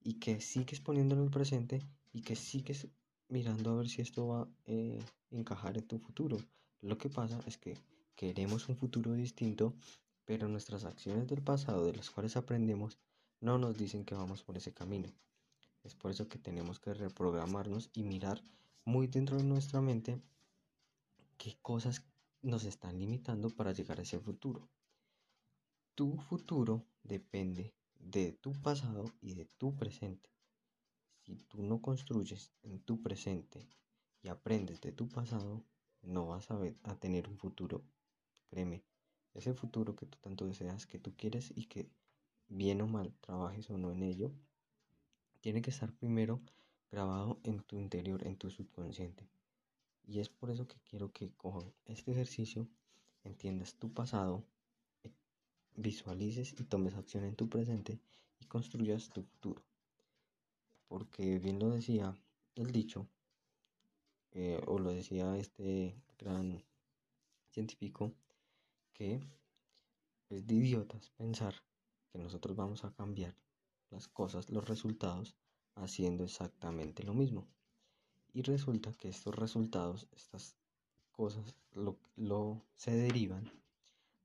y 0.00 0.14
que 0.14 0.40
sigues 0.40 0.80
poniendo 0.80 1.14
en 1.16 1.22
el 1.22 1.30
presente 1.30 1.82
y 2.12 2.22
que 2.22 2.36
sigues 2.36 2.88
mirando 3.28 3.70
a 3.70 3.76
ver 3.76 3.88
si 3.88 4.02
esto 4.02 4.26
va 4.28 4.42
a 4.42 4.48
eh, 4.66 4.98
encajar 5.30 5.76
en 5.76 5.86
tu 5.86 5.98
futuro. 5.98 6.38
Lo 6.80 6.98
que 6.98 7.08
pasa 7.08 7.40
es 7.46 7.58
que 7.58 7.76
queremos 8.14 8.68
un 8.68 8.76
futuro 8.76 9.12
distinto, 9.12 9.74
pero 10.24 10.48
nuestras 10.48 10.84
acciones 10.84 11.26
del 11.26 11.42
pasado, 11.42 11.86
de 11.86 11.94
las 11.94 12.10
cuales 12.10 12.36
aprendemos, 12.36 12.98
no 13.40 13.58
nos 13.58 13.76
dicen 13.76 14.04
que 14.04 14.14
vamos 14.14 14.42
por 14.42 14.56
ese 14.56 14.72
camino. 14.72 15.08
Es 15.82 15.94
por 15.94 16.10
eso 16.10 16.28
que 16.28 16.38
tenemos 16.38 16.80
que 16.80 16.94
reprogramarnos 16.94 17.90
y 17.92 18.02
mirar 18.02 18.42
muy 18.84 19.06
dentro 19.06 19.36
de 19.36 19.44
nuestra 19.44 19.80
mente 19.80 20.20
qué 21.36 21.56
cosas 21.62 22.02
nos 22.42 22.64
están 22.64 22.98
limitando 22.98 23.50
para 23.50 23.72
llegar 23.72 23.98
a 23.98 24.02
ese 24.02 24.18
futuro. 24.18 24.68
Tu 25.94 26.16
futuro 26.16 26.84
depende 27.02 27.74
de 27.98 28.32
tu 28.32 28.52
pasado 28.52 29.04
y 29.20 29.34
de 29.34 29.46
tu 29.46 29.74
presente. 29.74 30.35
Si 31.26 31.34
tú 31.34 31.60
no 31.60 31.82
construyes 31.82 32.52
en 32.62 32.78
tu 32.78 33.02
presente 33.02 33.66
y 34.22 34.28
aprendes 34.28 34.80
de 34.80 34.92
tu 34.92 35.08
pasado, 35.08 35.64
no 36.02 36.28
vas 36.28 36.48
a, 36.52 37.00
tener 37.00 37.28
un 37.28 37.36
futuro. 37.36 37.82
Créeme, 38.48 38.84
ese 39.34 39.52
futuro 39.52 39.96
que 39.96 40.06
tú 40.06 40.18
tanto 40.20 40.46
deseas, 40.46 40.86
que 40.86 41.00
tú 41.00 41.16
quieres 41.16 41.52
y 41.56 41.64
que 41.64 41.90
bien 42.46 42.80
o 42.80 42.86
mal 42.86 43.12
trabajes 43.20 43.68
o 43.70 43.76
no 43.76 43.90
en 43.90 44.04
ello, 44.04 44.30
tiene 45.40 45.62
que 45.62 45.70
estar 45.70 45.92
primero 45.92 46.40
grabado 46.92 47.40
en 47.42 47.58
tu 47.58 47.76
interior, 47.76 48.24
en 48.24 48.36
tu 48.36 48.48
subconsciente. 48.48 49.28
Y 50.06 50.20
es 50.20 50.28
por 50.28 50.50
eso 50.50 50.68
que 50.68 50.78
quiero 50.88 51.10
que 51.12 51.32
cojan 51.32 51.74
este 51.86 52.12
ejercicio, 52.12 52.68
entiendas 53.24 53.74
tu 53.74 53.92
pasado, 53.92 54.44
visualices 55.74 56.54
y 56.56 56.62
tomes 56.62 56.94
acción 56.94 57.24
en 57.24 57.34
tu 57.34 57.48
presente 57.48 57.98
y 58.38 58.44
construyas 58.44 59.08
tu 59.08 59.24
futuro. 59.24 59.64
Porque 60.88 61.38
bien 61.38 61.58
lo 61.58 61.70
decía 61.70 62.14
el 62.54 62.70
dicho, 62.72 63.06
eh, 64.32 64.60
o 64.66 64.78
lo 64.78 64.90
decía 64.90 65.36
este 65.36 65.94
gran 66.18 66.62
científico, 67.50 68.12
que 68.92 69.20
es 70.28 70.46
de 70.46 70.54
idiotas 70.54 71.10
pensar 71.10 71.54
que 72.10 72.18
nosotros 72.18 72.56
vamos 72.56 72.84
a 72.84 72.92
cambiar 72.92 73.34
las 73.90 74.08
cosas, 74.08 74.50
los 74.50 74.68
resultados, 74.68 75.34
haciendo 75.74 76.24
exactamente 76.24 77.02
lo 77.02 77.14
mismo. 77.14 77.46
Y 78.32 78.42
resulta 78.42 78.92
que 78.92 79.08
estos 79.08 79.34
resultados, 79.34 80.08
estas 80.12 80.56
cosas, 81.12 81.56
lo, 81.72 81.96
lo, 82.16 82.62
se 82.76 82.90
derivan 82.90 83.50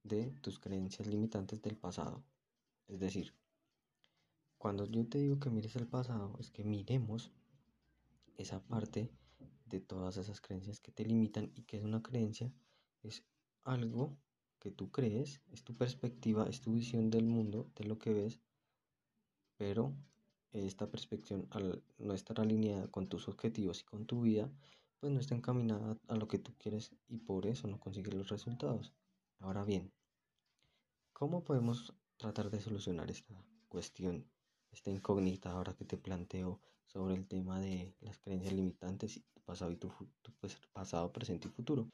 de 0.03 0.31
tus 0.41 0.59
creencias 0.59 1.07
limitantes 1.07 1.61
del 1.61 1.77
pasado. 1.77 2.23
Es 2.87 2.99
decir, 2.99 3.33
cuando 4.61 4.85
yo 4.85 5.07
te 5.07 5.17
digo 5.17 5.39
que 5.39 5.49
mires 5.49 5.75
el 5.75 5.87
pasado, 5.87 6.35
es 6.39 6.51
que 6.51 6.63
miremos 6.63 7.31
esa 8.37 8.61
parte 8.61 9.09
de 9.65 9.79
todas 9.79 10.17
esas 10.17 10.39
creencias 10.39 10.79
que 10.79 10.91
te 10.91 11.03
limitan 11.03 11.51
y 11.55 11.63
que 11.63 11.77
es 11.77 11.83
una 11.83 12.03
creencia, 12.03 12.53
es 13.01 13.23
algo 13.63 14.15
que 14.59 14.69
tú 14.69 14.91
crees, 14.91 15.41
es 15.51 15.63
tu 15.63 15.75
perspectiva, 15.75 16.47
es 16.47 16.61
tu 16.61 16.73
visión 16.73 17.09
del 17.09 17.25
mundo, 17.25 17.71
de 17.75 17.85
lo 17.85 17.97
que 17.97 18.13
ves, 18.13 18.39
pero 19.57 19.95
esta 20.51 20.91
perspectiva 20.91 21.41
al 21.49 21.81
no 21.97 22.13
estar 22.13 22.39
alineada 22.39 22.87
con 22.87 23.07
tus 23.07 23.29
objetivos 23.29 23.81
y 23.81 23.85
con 23.85 24.05
tu 24.05 24.21
vida, 24.21 24.51
pues 24.99 25.11
no 25.11 25.19
está 25.19 25.33
encaminada 25.33 25.97
a 26.07 26.15
lo 26.15 26.27
que 26.27 26.37
tú 26.37 26.53
quieres 26.59 26.91
y 27.07 27.17
por 27.17 27.47
eso 27.47 27.67
no 27.67 27.79
consigues 27.79 28.13
los 28.13 28.29
resultados. 28.29 28.93
Ahora 29.39 29.65
bien, 29.65 29.91
¿cómo 31.13 31.43
podemos 31.43 31.95
tratar 32.17 32.51
de 32.51 32.61
solucionar 32.61 33.09
esta 33.09 33.43
cuestión, 33.67 34.27
esta 34.71 34.89
incógnita 34.89 35.51
ahora 35.51 35.73
que 35.73 35.85
te 35.85 35.97
planteo 35.97 36.59
sobre 36.85 37.15
el 37.15 37.27
tema 37.27 37.59
de 37.59 37.95
las 37.99 38.17
creencias 38.19 38.53
limitantes, 38.53 39.21
pasado 39.45 39.71
y 39.71 39.77
tu, 39.77 39.89
tu 40.21 40.31
pues, 40.39 40.57
pasado, 40.73 41.11
presente 41.11 41.47
y 41.47 41.51
futuro? 41.51 41.89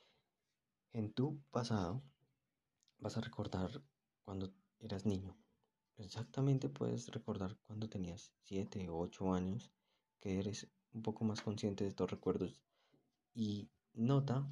En 0.93 1.13
tu 1.13 1.39
pasado 1.51 2.01
vas 2.99 3.17
a 3.17 3.21
recordar 3.21 3.81
cuando 4.23 4.51
eras 4.79 5.05
niño, 5.05 5.37
Exactamente 5.97 6.69
puedes 6.69 7.07
recordar 7.07 7.57
cuando 7.65 7.89
tenías 7.89 8.31
7 8.43 8.87
o 8.87 8.99
8 8.99 9.33
años 9.33 9.71
que 10.19 10.37
eres 10.37 10.67
un 10.93 11.01
poco 11.01 11.25
más 11.25 11.41
consciente 11.41 11.83
de 11.83 11.89
estos 11.89 12.11
recuerdos 12.11 12.61
y 13.33 13.71
nota 13.93 14.47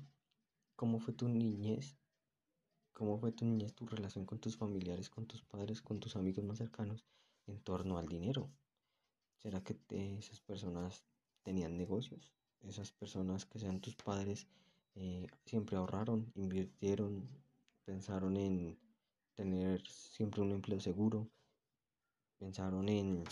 cómo 0.76 1.00
fue 1.00 1.14
tu 1.14 1.30
niñez, 1.30 2.00
cómo 2.94 3.20
fue 3.20 3.32
tu 3.32 3.46
niñez, 3.46 3.76
tu 3.76 3.86
relación 3.86 4.26
con 4.26 4.40
tus 4.40 4.58
familiares, 4.58 5.12
con 5.12 5.28
tus 5.28 5.44
padres, 5.44 5.84
con 5.84 6.00
tus 6.00 6.16
amigos 6.16 6.44
más 6.44 6.58
cercanos 6.58 7.06
en 7.48 7.60
torno 7.62 7.98
al 7.98 8.08
dinero. 8.08 8.50
¿Será 9.38 9.64
que 9.64 9.78
esas 10.18 10.40
personas 10.40 11.06
tenían 11.44 11.78
negocios? 11.78 12.34
Esas 12.62 12.92
personas 12.92 13.46
que 13.46 13.60
sean 13.60 13.80
tus 13.80 13.96
padres 13.96 14.48
eh, 14.96 15.28
siempre 15.46 15.78
ahorraron, 15.78 16.32
invirtieron, 16.36 17.30
pensaron 17.84 18.38
en 18.38 18.80
tener 19.36 19.86
siempre 19.88 20.42
un 20.42 20.52
empleo 20.52 20.80
seguro. 20.80 21.30
Pensaron 22.40 22.90
en 22.90 23.24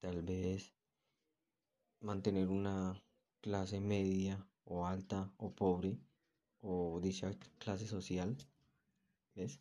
tal 0.00 0.22
vez 0.22 0.74
mantener 2.00 2.48
una 2.48 3.00
clase 3.40 3.80
media 3.80 4.46
o 4.64 4.86
alta 4.86 5.32
o 5.38 5.50
pobre 5.52 5.98
o 6.60 7.00
dicha 7.00 7.30
clase 7.58 7.86
social. 7.86 8.36
¿Ves? 9.34 9.60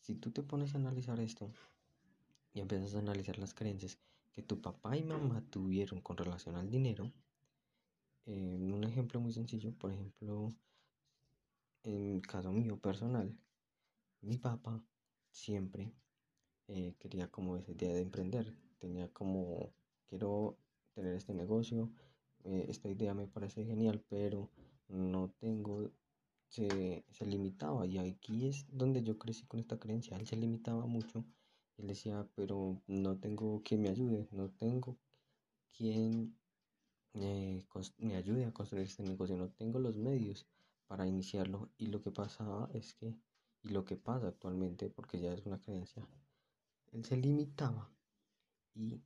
Si 0.00 0.14
tú 0.14 0.30
te 0.30 0.42
pones 0.42 0.74
a 0.74 0.78
analizar 0.78 1.18
esto 1.20 1.50
y 2.54 2.60
empiezas 2.60 2.94
a 2.94 3.00
analizar 3.00 3.38
las 3.38 3.52
creencias 3.52 3.98
que 4.32 4.42
tu 4.42 4.60
papá 4.62 4.96
y 4.96 5.02
mamá 5.02 5.44
tuvieron 5.50 6.00
con 6.00 6.16
relación 6.16 6.56
al 6.56 6.70
dinero, 6.70 7.12
un 8.26 8.84
ejemplo 8.84 9.20
muy 9.20 9.32
sencillo, 9.32 9.72
por 9.76 9.92
ejemplo, 9.92 10.48
en 11.82 12.20
caso 12.20 12.50
mío 12.50 12.78
personal, 12.78 13.36
mi 14.22 14.38
papá 14.38 14.82
siempre 15.30 15.92
eh, 16.68 16.94
quería 16.98 17.28
como 17.30 17.56
esa 17.56 17.72
idea 17.72 17.92
de 17.92 18.00
emprender. 18.00 18.54
Tenía 18.78 19.12
como, 19.12 19.74
quiero 20.06 20.58
tener 20.94 21.14
este 21.14 21.34
negocio, 21.34 21.90
eh, 22.44 22.66
esta 22.68 22.88
idea 22.88 23.14
me 23.14 23.26
parece 23.26 23.64
genial, 23.64 24.02
pero 24.08 24.50
no 24.88 25.30
tengo, 25.38 25.90
se, 26.48 27.04
se, 27.10 27.26
limitaba 27.26 27.86
y 27.86 27.98
aquí 27.98 28.46
es 28.46 28.66
donde 28.70 29.02
yo 29.02 29.18
crecí 29.18 29.46
con 29.46 29.60
esta 29.60 29.78
creencia. 29.78 30.16
Él 30.16 30.26
se 30.26 30.36
limitaba 30.36 30.86
mucho. 30.86 31.24
Él 31.78 31.88
decía, 31.88 32.26
pero 32.34 32.80
no 32.86 33.18
tengo 33.18 33.62
quien 33.62 33.82
me 33.82 33.88
ayude, 33.88 34.28
no 34.32 34.50
tengo 34.50 34.98
quien 35.76 36.36
eh, 37.14 37.64
me 37.98 38.16
ayude 38.16 38.46
a 38.46 38.52
construir 38.52 38.86
este 38.86 39.02
negocio, 39.02 39.36
no 39.36 39.50
tengo 39.50 39.78
los 39.78 39.96
medios 39.96 40.46
para 40.86 41.06
iniciarlo. 41.06 41.70
Y 41.78 41.86
lo 41.86 42.02
que 42.02 42.10
pasaba 42.10 42.68
es 42.72 42.94
que 42.94 43.16
y 43.64 43.70
lo 43.70 43.84
que 43.84 43.96
pasa 43.96 44.28
actualmente, 44.28 44.90
porque 44.90 45.18
ya 45.18 45.32
es 45.32 45.46
una 45.46 45.58
creencia, 45.58 46.06
él 46.92 47.04
se 47.04 47.16
limitaba 47.16 47.90
y 48.74 49.00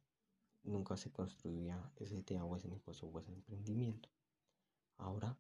nunca 0.64 0.96
se 0.96 1.12
construía 1.12 1.92
ese 1.96 2.16
idea 2.16 2.44
o 2.44 2.56
ese 2.56 2.68
negocio 2.68 3.08
o 3.08 3.20
ese 3.20 3.32
emprendimiento. 3.32 4.08
Ahora, 4.96 5.38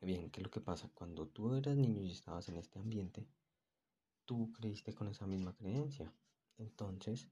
bien, 0.00 0.30
¿qué 0.30 0.40
es 0.40 0.44
lo 0.44 0.50
que 0.50 0.60
pasa? 0.60 0.90
Cuando 0.94 1.28
tú 1.28 1.54
eras 1.54 1.76
niño 1.76 2.02
y 2.02 2.10
estabas 2.10 2.48
en 2.48 2.56
este 2.56 2.80
ambiente, 2.80 3.28
tú 4.26 4.52
creíste 4.52 4.94
con 4.94 5.08
esa 5.08 5.26
misma 5.26 5.54
creencia. 5.54 6.12
Entonces, 6.58 7.28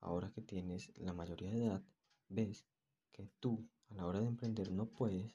ahora 0.00 0.30
que 0.30 0.40
tienes 0.40 0.92
la 0.96 1.12
mayoría 1.12 1.50
de 1.50 1.64
edad, 1.64 1.82
ves 2.28 2.64
que 3.12 3.28
tú 3.40 3.68
a 3.90 3.94
la 3.94 4.06
hora 4.06 4.20
de 4.20 4.28
emprender 4.28 4.70
no 4.70 4.86
puedes. 4.86 5.34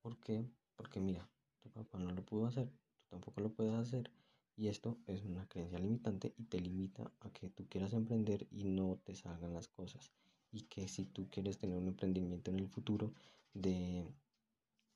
¿Por 0.00 0.18
qué? 0.20 0.48
Porque 0.76 1.00
mira, 1.00 1.28
tu 1.60 1.70
papá 1.70 1.98
no 1.98 2.12
lo 2.12 2.24
pudo 2.24 2.46
hacer, 2.46 2.70
tampoco 3.08 3.40
lo 3.40 3.52
puedes 3.52 3.74
hacer. 3.74 4.10
Y 4.56 4.68
esto 4.68 4.98
es 5.06 5.24
una 5.24 5.48
creencia 5.48 5.78
limitante 5.78 6.32
y 6.36 6.44
te 6.44 6.60
limita 6.60 7.10
a 7.20 7.30
que 7.30 7.50
tú 7.50 7.66
quieras 7.68 7.92
emprender 7.92 8.46
y 8.52 8.64
no 8.64 9.00
te 9.02 9.16
salgan 9.16 9.52
las 9.52 9.66
cosas. 9.68 10.12
Y 10.52 10.62
que 10.62 10.86
si 10.86 11.06
tú 11.06 11.28
quieres 11.28 11.58
tener 11.58 11.76
un 11.76 11.88
emprendimiento 11.88 12.52
en 12.52 12.60
el 12.60 12.68
futuro 12.68 13.12
de 13.52 14.06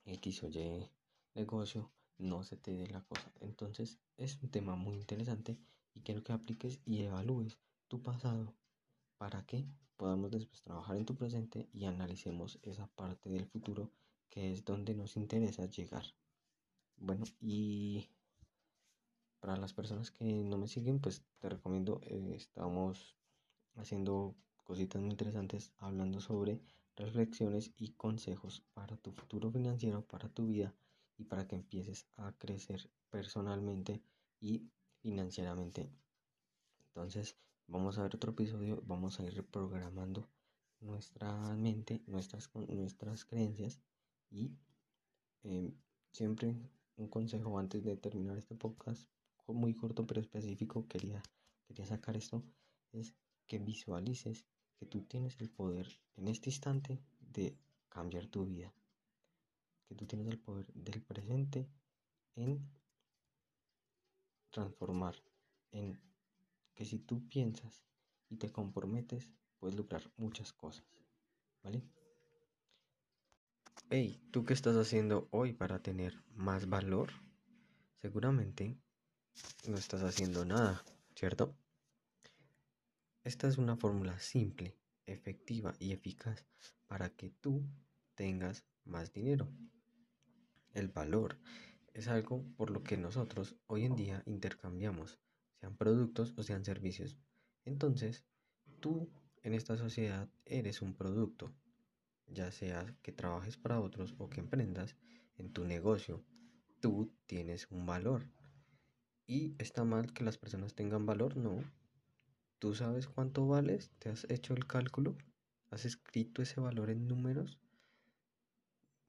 X 0.05 0.45
o 0.45 0.49
Y 0.49 0.89
negocio, 1.35 1.91
no 2.19 2.43
se 2.43 2.57
te 2.57 2.73
dé 2.73 2.87
la 2.89 3.01
cosa. 3.03 3.33
Entonces 3.41 3.99
es 4.17 4.43
un 4.43 4.51
tema 4.51 4.77
muy 4.77 4.97
interesante 4.97 5.59
y 5.95 6.01
quiero 6.01 6.23
que 6.23 6.33
apliques 6.33 6.81
y 6.85 7.03
evalúes 7.03 7.59
tu 7.89 8.03
pasado 8.03 8.55
para 9.17 9.45
que 9.47 9.67
podamos 9.97 10.31
después 10.31 10.63
trabajar 10.63 10.97
en 10.97 11.07
tu 11.07 11.17
presente 11.17 11.69
y 11.73 11.85
analicemos 11.85 12.59
esa 12.63 12.87
parte 12.89 13.31
del 13.31 13.47
futuro 13.47 13.91
que 14.29 14.53
es 14.53 14.65
donde 14.65 14.95
nos 14.95 15.17
interesa 15.17 15.67
llegar. 15.67 16.05
Bueno, 16.97 17.25
y 17.41 18.09
para 19.41 19.57
las 19.57 19.73
personas 19.73 20.11
que 20.11 20.25
no 20.25 20.59
me 20.59 20.69
siguen, 20.69 21.01
pues 21.01 21.25
te 21.39 21.49
recomiendo, 21.49 22.01
eh, 22.03 22.35
estamos 22.37 23.17
haciendo 23.77 24.35
cositas 24.65 25.01
muy 25.01 25.13
interesantes 25.13 25.73
hablando 25.79 26.21
sobre 26.21 26.61
reflexiones 26.97 27.73
y 27.77 27.93
consejos 27.93 28.65
para 28.75 28.97
tu 28.97 29.13
futuro 29.13 29.51
financiero, 29.51 30.03
para 30.03 30.29
tu 30.29 30.49
vida 30.49 30.75
y 31.19 31.25
para 31.25 31.47
que 31.47 31.57
empieces 31.57 32.07
a 32.17 32.33
crecer 32.33 32.91
personalmente 33.11 34.01
y 34.41 34.71
financieramente. 35.01 35.91
Entonces, 36.89 37.37
vamos 37.67 37.99
a 37.99 38.03
ver 38.03 38.15
otro 38.17 38.33
episodio, 38.33 38.83
vamos 38.87 39.21
a 39.21 39.25
ir 39.25 39.35
reprogramando 39.35 40.29
nuestra 40.81 41.55
mente, 41.57 42.03
nuestras, 42.07 42.51
nuestras 42.55 43.25
creencias 43.25 43.81
y 44.31 44.53
em, 45.43 45.75
siempre 46.13 46.55
un 46.97 47.09
consejo 47.09 47.59
antes 47.59 47.85
de 47.85 47.97
terminar 47.97 48.39
este 48.39 48.55
podcast, 48.55 49.09
muy 49.47 49.75
corto 49.75 50.07
pero 50.07 50.21
específico, 50.21 50.87
quería, 50.89 51.23
quería 51.67 51.87
sacar 51.87 52.17
esto, 52.17 52.45
es 52.93 53.15
que 53.47 53.59
visualices 53.59 54.45
que 54.77 54.87
tú 54.87 55.03
tienes 55.03 55.41
el 55.41 55.49
poder 55.49 55.89
en 56.17 56.29
este 56.29 56.51
instante 56.51 57.01
de 57.21 57.57
cambiar 57.89 58.27
tu 58.27 58.45
vida, 58.45 58.73
que 59.89 59.95
tú 59.95 60.07
tienes 60.07 60.29
el 60.29 60.39
poder 60.39 60.67
del 60.75 61.03
presente 61.03 61.67
en 62.37 62.71
transformar, 64.51 65.17
en 65.73 65.99
que 66.75 66.85
si 66.85 66.99
tú 66.99 67.27
piensas 67.29 67.83
y 68.29 68.37
te 68.37 68.53
comprometes, 68.53 69.29
puedes 69.59 69.77
lograr 69.77 70.03
muchas 70.17 70.53
cosas, 70.53 70.85
¿vale? 71.63 71.83
Hey, 73.91 74.21
¿tú 74.31 74.45
qué 74.45 74.53
estás 74.53 74.77
haciendo 74.77 75.29
hoy 75.31 75.55
para 75.55 75.81
tener 75.81 76.23
más 76.35 76.69
valor? 76.69 77.11
Seguramente 78.03 78.77
no 79.67 79.79
estás 79.79 80.03
haciendo 80.03 80.45
nada, 80.45 80.85
¿cierto? 81.15 81.57
Esta 83.25 83.49
es 83.49 83.59
una 83.59 83.77
fórmula 83.77 84.19
simple, 84.21 84.77
efectiva 85.07 85.75
y 85.79 85.93
eficaz 85.93 86.47
para 86.87 87.11
que 87.11 87.31
tú 87.31 87.63
tengas 88.15 88.65
más 88.85 89.13
dinero. 89.13 89.49
El 90.79 90.87
valor 90.87 91.37
es 91.93 92.07
algo 92.07 92.45
por 92.57 92.71
lo 92.71 92.85
que 92.85 92.97
nosotros 92.97 93.57
hoy 93.67 93.85
en 93.85 93.97
día 93.97 94.23
intercambiamos, 94.27 95.19
sean 95.59 95.77
productos 95.77 96.33
o 96.37 96.45
sean 96.45 96.65
servicios. 96.65 97.19
Entonces, 97.65 98.25
tú 98.79 99.11
en 99.43 99.55
esta 99.55 99.77
sociedad 99.77 100.29
eres 100.45 100.81
un 100.81 100.95
producto, 100.95 101.53
ya 102.29 102.53
sea 102.53 102.95
que 103.03 103.11
trabajes 103.11 103.57
para 103.57 103.81
otros 103.81 104.15
o 104.19 104.31
que 104.31 104.39
emprendas 104.39 104.95
en 105.37 105.53
tu 105.53 105.65
negocio, 105.65 106.23
tú 106.79 107.13
tienes 107.27 107.67
un 107.73 107.85
valor. 107.85 108.23
¿Y 109.27 109.57
está 109.59 109.83
mal 109.83 110.13
que 110.13 110.23
las 110.23 110.39
personas 110.39 110.77
tengan 110.77 111.07
valor? 111.07 111.37
No. 111.37 111.59
¿Tú 112.61 112.77
sabes 112.77 113.09
cuánto 113.09 113.49
vales? 113.49 113.91
¿Te 113.99 114.11
has 114.11 114.31
hecho 114.31 114.55
el 114.55 114.65
cálculo? 114.69 115.17
¿Has 115.73 115.85
escrito 115.85 116.41
ese 116.41 116.61
valor 116.61 116.89
en 116.91 117.09
números? 117.09 117.59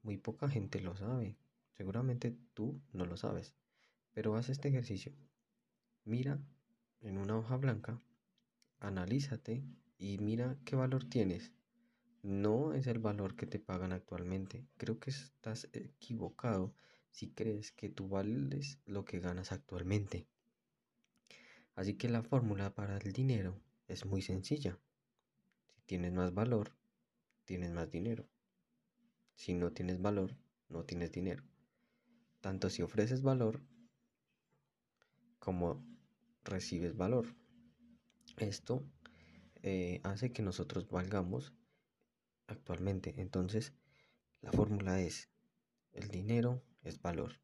Muy 0.02 0.16
poca 0.16 0.48
gente 0.48 0.80
lo 0.80 0.96
sabe. 0.96 1.36
Seguramente 1.80 2.36
tú 2.52 2.78
no 2.92 3.06
lo 3.06 3.16
sabes. 3.16 3.54
Pero 4.12 4.36
haz 4.36 4.50
este 4.50 4.68
ejercicio. 4.68 5.14
Mira 6.04 6.38
en 7.00 7.16
una 7.16 7.38
hoja 7.38 7.56
blanca, 7.56 7.98
analízate 8.80 9.64
y 9.96 10.18
mira 10.18 10.58
qué 10.66 10.76
valor 10.76 11.04
tienes. 11.08 11.54
No 12.22 12.74
es 12.74 12.86
el 12.86 12.98
valor 12.98 13.34
que 13.34 13.46
te 13.46 13.58
pagan 13.58 13.94
actualmente. 13.94 14.66
Creo 14.76 15.00
que 15.00 15.08
estás 15.08 15.70
equivocado 15.72 16.74
si 17.12 17.30
crees 17.30 17.72
que 17.72 17.88
tú 17.88 18.08
vales 18.08 18.78
lo 18.84 19.06
que 19.06 19.18
ganas 19.18 19.50
actualmente. 19.50 20.28
Así 21.76 21.94
que 21.94 22.10
la 22.10 22.22
fórmula 22.22 22.74
para 22.74 22.98
el 22.98 23.14
dinero 23.14 23.58
es 23.88 24.04
muy 24.04 24.20
sencilla. 24.20 24.78
Si 25.70 25.80
tienes 25.86 26.12
más 26.12 26.34
valor, 26.34 26.76
tienes 27.46 27.70
más 27.70 27.90
dinero. 27.90 28.28
Si 29.34 29.54
no 29.54 29.72
tienes 29.72 30.02
valor, 30.02 30.36
no 30.68 30.84
tienes 30.84 31.10
dinero. 31.10 31.49
Tanto 32.40 32.70
si 32.70 32.82
ofreces 32.82 33.22
valor 33.22 33.60
como 35.38 35.84
recibes 36.44 36.96
valor. 36.96 37.26
Esto 38.36 38.84
eh, 39.62 40.00
hace 40.04 40.32
que 40.32 40.42
nosotros 40.42 40.88
valgamos 40.88 41.52
actualmente. 42.46 43.20
Entonces, 43.20 43.74
la 44.40 44.52
fórmula 44.52 45.00
es, 45.00 45.28
el 45.92 46.08
dinero 46.08 46.62
es 46.82 47.00
valor. 47.00 47.40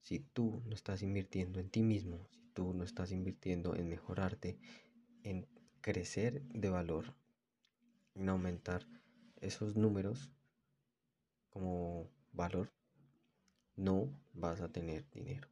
Si 0.00 0.20
tú 0.20 0.62
no 0.66 0.74
estás 0.74 1.02
invirtiendo 1.02 1.60
en 1.60 1.70
ti 1.70 1.82
mismo, 1.82 2.26
si 2.30 2.42
tú 2.54 2.74
no 2.74 2.84
estás 2.84 3.12
invirtiendo 3.12 3.76
en 3.76 3.88
mejorarte, 3.88 4.58
en 5.22 5.46
crecer 5.80 6.42
de 6.48 6.70
valor, 6.70 7.14
en 8.14 8.28
aumentar 8.28 8.86
esos 9.40 9.76
números 9.76 10.32
como 11.50 12.10
valor, 12.32 12.71
no 13.76 14.12
vas 14.32 14.60
a 14.60 14.70
tener 14.70 15.08
dinero. 15.10 15.48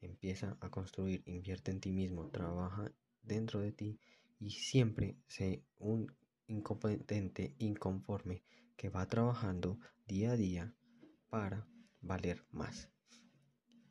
Empieza 0.00 0.56
a 0.60 0.70
construir, 0.70 1.22
invierte 1.26 1.70
en 1.70 1.80
ti 1.80 1.92
mismo, 1.92 2.28
trabaja 2.30 2.92
dentro 3.22 3.60
de 3.60 3.72
ti 3.72 3.98
y 4.38 4.50
siempre 4.50 5.16
sé 5.26 5.64
un 5.78 6.14
incompetente, 6.46 7.54
inconforme, 7.58 8.42
que 8.76 8.88
va 8.88 9.06
trabajando 9.06 9.78
día 10.06 10.32
a 10.32 10.36
día 10.36 10.74
para 11.28 11.66
valer 12.00 12.46
más. 12.50 12.88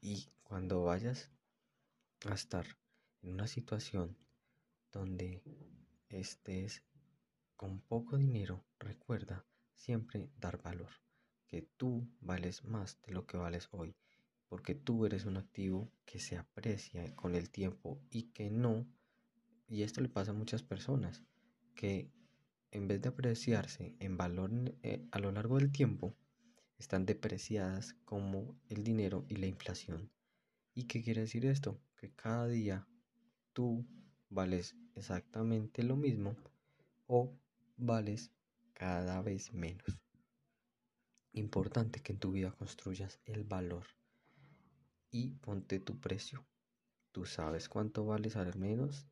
Y 0.02 0.30
cuando 0.44 0.84
vayas 0.84 1.32
a 2.26 2.34
estar 2.34 2.66
en 3.22 3.34
una 3.34 3.48
situación 3.48 4.18
donde 4.92 5.44
estés 6.10 6.84
con 7.56 7.82
poco 7.82 8.18
dinero, 8.18 8.66
recuerda 8.80 9.46
siempre 9.76 10.30
dar 10.38 10.62
valor, 10.62 10.92
que 11.48 11.62
tú 11.62 12.08
vales 12.20 12.64
más 12.64 13.02
de 13.02 13.14
lo 13.14 13.26
que 13.26 13.38
vales 13.38 13.70
hoy, 13.72 13.96
porque 14.50 14.76
tú 14.76 15.06
eres 15.06 15.26
un 15.26 15.38
activo 15.38 15.92
que 16.06 16.20
se 16.20 16.38
aprecia 16.38 17.16
con 17.16 17.36
el 17.36 17.50
tiempo 17.50 18.00
y 18.10 18.32
que 18.34 18.50
no, 18.50 18.86
y 19.68 19.84
esto 19.84 20.02
le 20.02 20.10
pasa 20.10 20.32
a 20.32 20.36
muchas 20.36 20.64
personas, 20.64 21.24
que 21.76 22.12
en 22.72 22.88
vez 22.88 23.02
de 23.02 23.10
apreciarse 23.10 23.96
en 24.00 24.18
valor 24.18 24.52
eh, 24.84 25.08
a 25.12 25.20
lo 25.20 25.32
largo 25.32 25.58
del 25.58 25.72
tiempo, 25.72 26.16
están 26.78 27.06
depreciadas 27.06 27.96
como 28.06 28.56
el 28.70 28.84
dinero 28.84 29.26
y 29.28 29.38
la 29.38 29.48
inflación. 29.48 30.12
¿Y 30.74 30.84
qué 30.84 31.02
quiere 31.02 31.22
decir 31.22 31.46
esto? 31.46 31.82
Que 31.96 32.12
cada 32.12 32.48
día 32.48 32.88
tú 33.54 33.86
vales 34.30 34.76
exactamente 34.96 35.82
lo 35.82 35.96
mismo 35.96 36.36
o 37.08 37.36
vales 37.78 38.32
cada 38.74 39.22
vez 39.22 39.54
menos. 39.54 40.07
Importante 41.38 42.02
que 42.02 42.14
en 42.14 42.18
tu 42.18 42.32
vida 42.32 42.52
construyas 42.52 43.20
el 43.26 43.44
valor 43.44 43.86
y 45.12 45.36
ponte 45.36 45.80
tu 45.80 46.00
precio. 46.00 46.44
¿Tú 47.12 47.28
sabes 47.28 47.70
cuánto 47.70 48.08
vales 48.08 48.36
al 48.36 48.58
menos? 48.58 49.06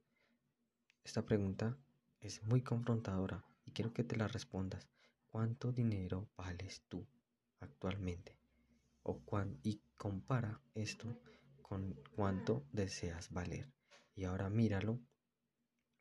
Esta 1.03 1.23
pregunta 1.23 1.77
es 2.21 2.41
muy 2.41 2.63
confrontadora 2.63 3.45
y 3.63 3.73
quiero 3.73 3.93
que 3.93 4.03
te 4.03 4.15
la 4.15 4.27
respondas. 4.27 4.89
¿Cuánto 5.27 5.71
dinero 5.71 6.27
vales 6.35 6.81
tú 6.89 7.05
actualmente? 7.59 8.35
O 9.03 9.21
y 9.61 9.79
compara 9.95 10.59
esto 10.73 11.21
con 11.61 11.93
cuánto 12.15 12.65
deseas 12.71 13.29
valer. 13.29 13.71
Y 14.15 14.23
ahora 14.23 14.49
míralo 14.49 14.99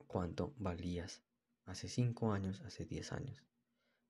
cuánto 0.06 0.54
valías 0.56 1.22
hace 1.66 1.86
5 1.86 2.32
años, 2.32 2.62
hace 2.62 2.86
10 2.86 3.12
años. 3.12 3.44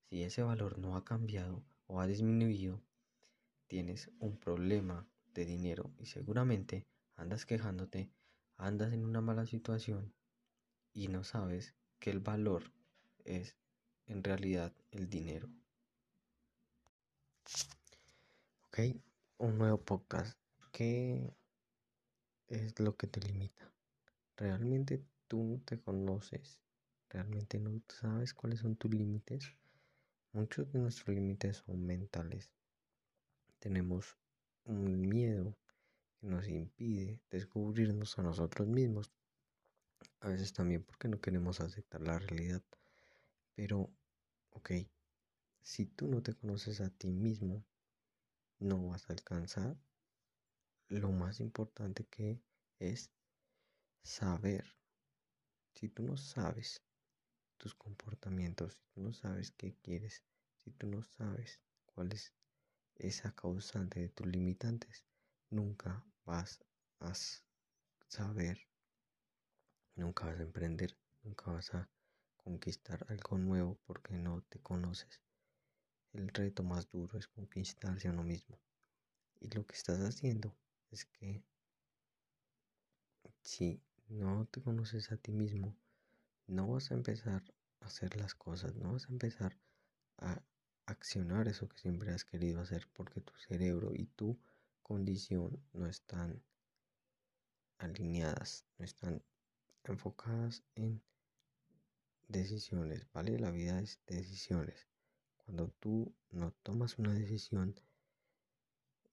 Si 0.08 0.22
ese 0.22 0.44
valor 0.44 0.78
no 0.78 0.96
ha 0.96 1.04
cambiado 1.04 1.64
o 1.86 2.00
ha 2.00 2.06
disminuido, 2.06 2.80
tienes 3.66 4.10
un 4.18 4.36
problema 4.36 5.06
de 5.34 5.44
dinero 5.44 5.90
y 5.98 6.06
seguramente 6.06 6.86
andas 7.16 7.46
quejándote, 7.46 8.10
andas 8.56 8.92
en 8.92 9.04
una 9.04 9.20
mala 9.20 9.46
situación 9.46 10.12
y 10.92 11.08
no 11.08 11.24
sabes 11.24 11.74
que 11.98 12.10
el 12.10 12.20
valor 12.20 12.72
es 13.24 13.56
en 14.06 14.22
realidad 14.22 14.72
el 14.92 15.08
dinero. 15.08 15.48
Ok, 18.66 18.78
un 19.38 19.58
nuevo 19.58 19.78
podcast. 19.78 20.38
¿Qué 20.72 21.34
es 22.48 22.78
lo 22.80 22.96
que 22.96 23.06
te 23.06 23.20
limita? 23.20 23.70
¿Realmente 24.36 25.04
tú 25.28 25.60
te 25.64 25.80
conoces? 25.80 26.60
¿Realmente 27.08 27.58
no 27.60 27.80
sabes 27.88 28.34
cuáles 28.34 28.60
son 28.60 28.76
tus 28.76 28.92
límites? 28.92 29.54
Muchos 30.34 30.72
de 30.72 30.80
nuestros 30.80 31.14
límites 31.14 31.58
son 31.58 31.86
mentales. 31.86 32.52
Tenemos 33.60 34.18
un 34.64 35.00
miedo 35.00 35.56
que 36.18 36.26
nos 36.26 36.48
impide 36.48 37.20
descubrirnos 37.30 38.18
a 38.18 38.22
nosotros 38.24 38.66
mismos 38.66 39.12
a 40.18 40.30
veces 40.30 40.52
también 40.52 40.82
porque 40.82 41.06
no 41.06 41.20
queremos 41.20 41.60
aceptar 41.60 42.00
la 42.00 42.18
realidad. 42.18 42.64
Pero, 43.54 43.94
ok, 44.50 44.72
si 45.62 45.86
tú 45.86 46.08
no 46.08 46.20
te 46.20 46.34
conoces 46.34 46.80
a 46.80 46.90
ti 46.90 47.12
mismo, 47.12 47.64
no 48.58 48.88
vas 48.88 49.08
a 49.08 49.12
alcanzar 49.12 49.76
lo 50.88 51.12
más 51.12 51.38
importante 51.38 52.06
que 52.06 52.42
es 52.80 53.08
saber. 54.02 54.64
Si 55.74 55.88
tú 55.88 56.02
no 56.02 56.16
sabes 56.16 56.82
tus 57.58 57.74
comportamientos, 57.74 58.74
si 58.74 58.86
tú 58.94 59.00
no 59.00 59.12
sabes 59.12 59.52
qué 59.52 59.74
quieres, 59.82 60.22
si 60.62 60.70
tú 60.72 60.86
no 60.86 61.02
sabes 61.02 61.60
cuál 61.86 62.12
es 62.12 62.32
esa 62.96 63.32
causante 63.34 64.00
de 64.00 64.08
tus 64.08 64.26
limitantes, 64.26 65.04
nunca 65.50 66.04
vas 66.24 66.60
a 67.00 67.12
saber, 68.08 68.58
nunca 69.96 70.26
vas 70.26 70.38
a 70.38 70.42
emprender, 70.42 70.96
nunca 71.22 71.50
vas 71.50 71.74
a 71.74 71.88
conquistar 72.36 73.04
algo 73.08 73.38
nuevo 73.38 73.78
porque 73.86 74.14
no 74.14 74.42
te 74.42 74.60
conoces. 74.60 75.20
El 76.12 76.28
reto 76.28 76.62
más 76.62 76.88
duro 76.90 77.18
es 77.18 77.26
conquistarse 77.26 78.08
a 78.08 78.12
uno 78.12 78.22
mismo. 78.22 78.58
Y 79.40 79.48
lo 79.50 79.66
que 79.66 79.74
estás 79.74 79.98
haciendo 80.00 80.54
es 80.90 81.04
que 81.06 81.42
si 83.42 83.80
no 84.08 84.46
te 84.46 84.62
conoces 84.62 85.10
a 85.10 85.16
ti 85.16 85.32
mismo, 85.32 85.76
no 86.46 86.68
vas 86.68 86.90
a 86.90 86.94
empezar 86.94 87.42
a 87.80 87.86
hacer 87.86 88.16
las 88.16 88.34
cosas, 88.34 88.74
no 88.76 88.92
vas 88.92 89.06
a 89.08 89.12
empezar 89.12 89.58
a 90.18 90.42
accionar 90.86 91.48
eso 91.48 91.68
que 91.68 91.78
siempre 91.78 92.12
has 92.12 92.24
querido 92.24 92.60
hacer 92.60 92.88
porque 92.92 93.20
tu 93.20 93.34
cerebro 93.36 93.92
y 93.94 94.06
tu 94.06 94.38
condición 94.82 95.62
no 95.72 95.86
están 95.86 96.42
alineadas, 97.78 98.64
no 98.78 98.84
están 98.84 99.22
enfocadas 99.84 100.62
en 100.74 101.02
decisiones, 102.28 103.06
¿vale? 103.12 103.38
La 103.38 103.50
vida 103.50 103.80
es 103.80 104.00
decisiones. 104.06 104.88
Cuando 105.38 105.68
tú 105.80 106.14
no 106.30 106.52
tomas 106.62 106.98
una 106.98 107.12
decisión, 107.12 107.74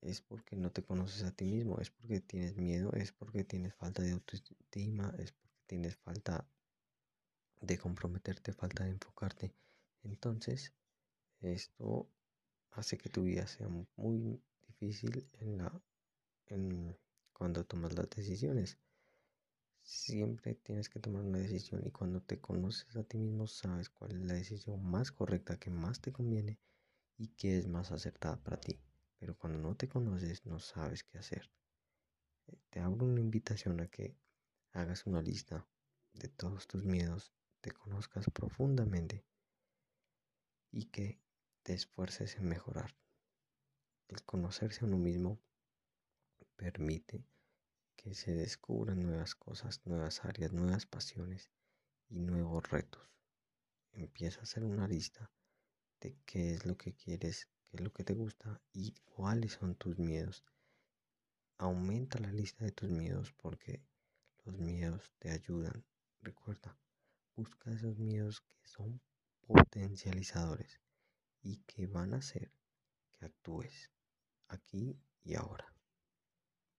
es 0.01 0.21
porque 0.21 0.55
no 0.55 0.71
te 0.71 0.84
conoces 0.84 1.23
a 1.23 1.32
ti 1.32 1.45
mismo, 1.45 1.79
es 1.79 1.91
porque 1.91 2.21
tienes 2.21 2.57
miedo, 2.57 2.91
es 2.93 3.11
porque 3.11 3.43
tienes 3.43 3.73
falta 3.75 4.01
de 4.01 4.11
autoestima, 4.11 5.13
es 5.19 5.32
porque 5.34 5.59
tienes 5.67 5.95
falta 5.97 6.47
de 7.62 7.78
comprometerte, 7.78 8.53
falta 8.53 8.84
de 8.84 8.91
enfocarte. 8.91 9.53
Entonces, 10.03 10.74
esto 11.39 12.09
hace 12.72 12.97
que 12.97 13.09
tu 13.09 13.24
vida 13.24 13.47
sea 13.47 13.68
muy 13.95 14.41
difícil 14.68 15.28
en 15.39 15.57
la 15.57 15.82
en 16.47 16.97
cuando 17.34 17.66
tomas 17.66 17.95
las 17.95 18.09
decisiones. 18.09 18.78
Siempre 19.84 20.55
tienes 20.55 20.89
que 20.89 20.99
tomar 20.99 21.24
una 21.24 21.39
decisión 21.39 21.82
y 21.86 21.91
cuando 21.91 22.22
te 22.22 22.39
conoces 22.39 22.95
a 22.95 23.03
ti 23.03 23.18
mismo 23.18 23.47
sabes 23.47 23.89
cuál 23.89 24.12
es 24.12 24.22
la 24.22 24.34
decisión 24.36 24.84
más 24.84 25.12
correcta 25.12 25.57
que 25.57 25.70
más 25.70 26.01
te 26.01 26.12
conviene 26.12 26.59
y 27.18 27.30
que 27.30 27.57
es 27.57 27.68
más 27.68 27.91
acertada 27.91 28.38
para 28.43 28.57
ti. 28.57 28.80
Pero 29.18 29.36
cuando 29.38 29.59
no 29.59 29.76
te 29.76 29.88
conoces 29.88 30.45
no 30.45 30.59
sabes 30.59 31.03
qué 31.03 31.18
hacer. 31.18 31.51
Eh, 32.47 32.57
te 32.70 32.80
abro 32.80 33.05
una 33.05 33.22
invitación 33.22 33.80
a 33.82 33.88
que 33.88 34.16
hagas 34.74 35.05
una 35.05 35.22
lista 35.22 35.68
de 36.14 36.28
todos 36.28 36.68
tus 36.68 36.84
miedos, 36.84 37.34
te 37.62 37.72
conozcas 37.72 38.26
profundamente 38.34 39.24
y 40.72 40.86
que 40.86 41.22
te 41.64 41.74
esfuerces 41.74 42.36
en 42.36 42.49
mejorar. 42.49 42.95
El 44.07 44.24
conocerse 44.24 44.84
a 44.84 44.88
uno 44.88 44.97
mismo 44.97 45.39
permite 46.55 47.24
que 47.95 48.16
se 48.16 48.34
descubran 48.34 49.03
nuevas 49.03 49.36
cosas, 49.36 49.82
nuevas 49.86 50.26
áreas, 50.26 50.51
nuevas 50.51 50.86
pasiones 50.86 51.51
y 52.09 52.20
nuevos 52.20 52.70
retos. 52.70 53.07
Empieza 53.93 54.39
a 54.39 54.43
hacer 54.43 54.64
una 54.64 54.88
lista 54.88 55.32
de 55.99 56.18
qué 56.26 56.55
es 56.55 56.66
lo 56.66 56.78
que 56.78 56.93
quieres, 56.93 57.47
qué 57.70 57.78
es 57.78 57.82
lo 57.82 57.93
que 57.93 58.03
te 58.03 58.14
gusta 58.14 58.59
y 58.74 58.93
cuáles 59.05 59.53
son 59.53 59.76
tus 59.76 59.99
miedos. 59.99 60.43
Aumenta 61.57 62.18
la 62.20 62.32
lista 62.32 62.66
de 62.66 62.72
tus 62.72 62.89
miedos 62.89 63.32
porque 63.34 63.84
los 64.45 64.57
miedos 64.57 65.12
te 65.20 65.30
ayudan. 65.30 65.86
Recuerda, 66.22 66.76
busca 67.41 67.71
esos 67.71 67.97
miedos 67.97 68.41
que 68.41 68.67
son 68.67 69.01
potencializadores 69.47 70.79
y 71.41 71.57
que 71.65 71.87
van 71.87 72.13
a 72.13 72.17
hacer 72.17 72.51
que 73.13 73.25
actúes 73.25 73.89
aquí 74.47 74.95
y 75.23 75.33
ahora. 75.33 75.70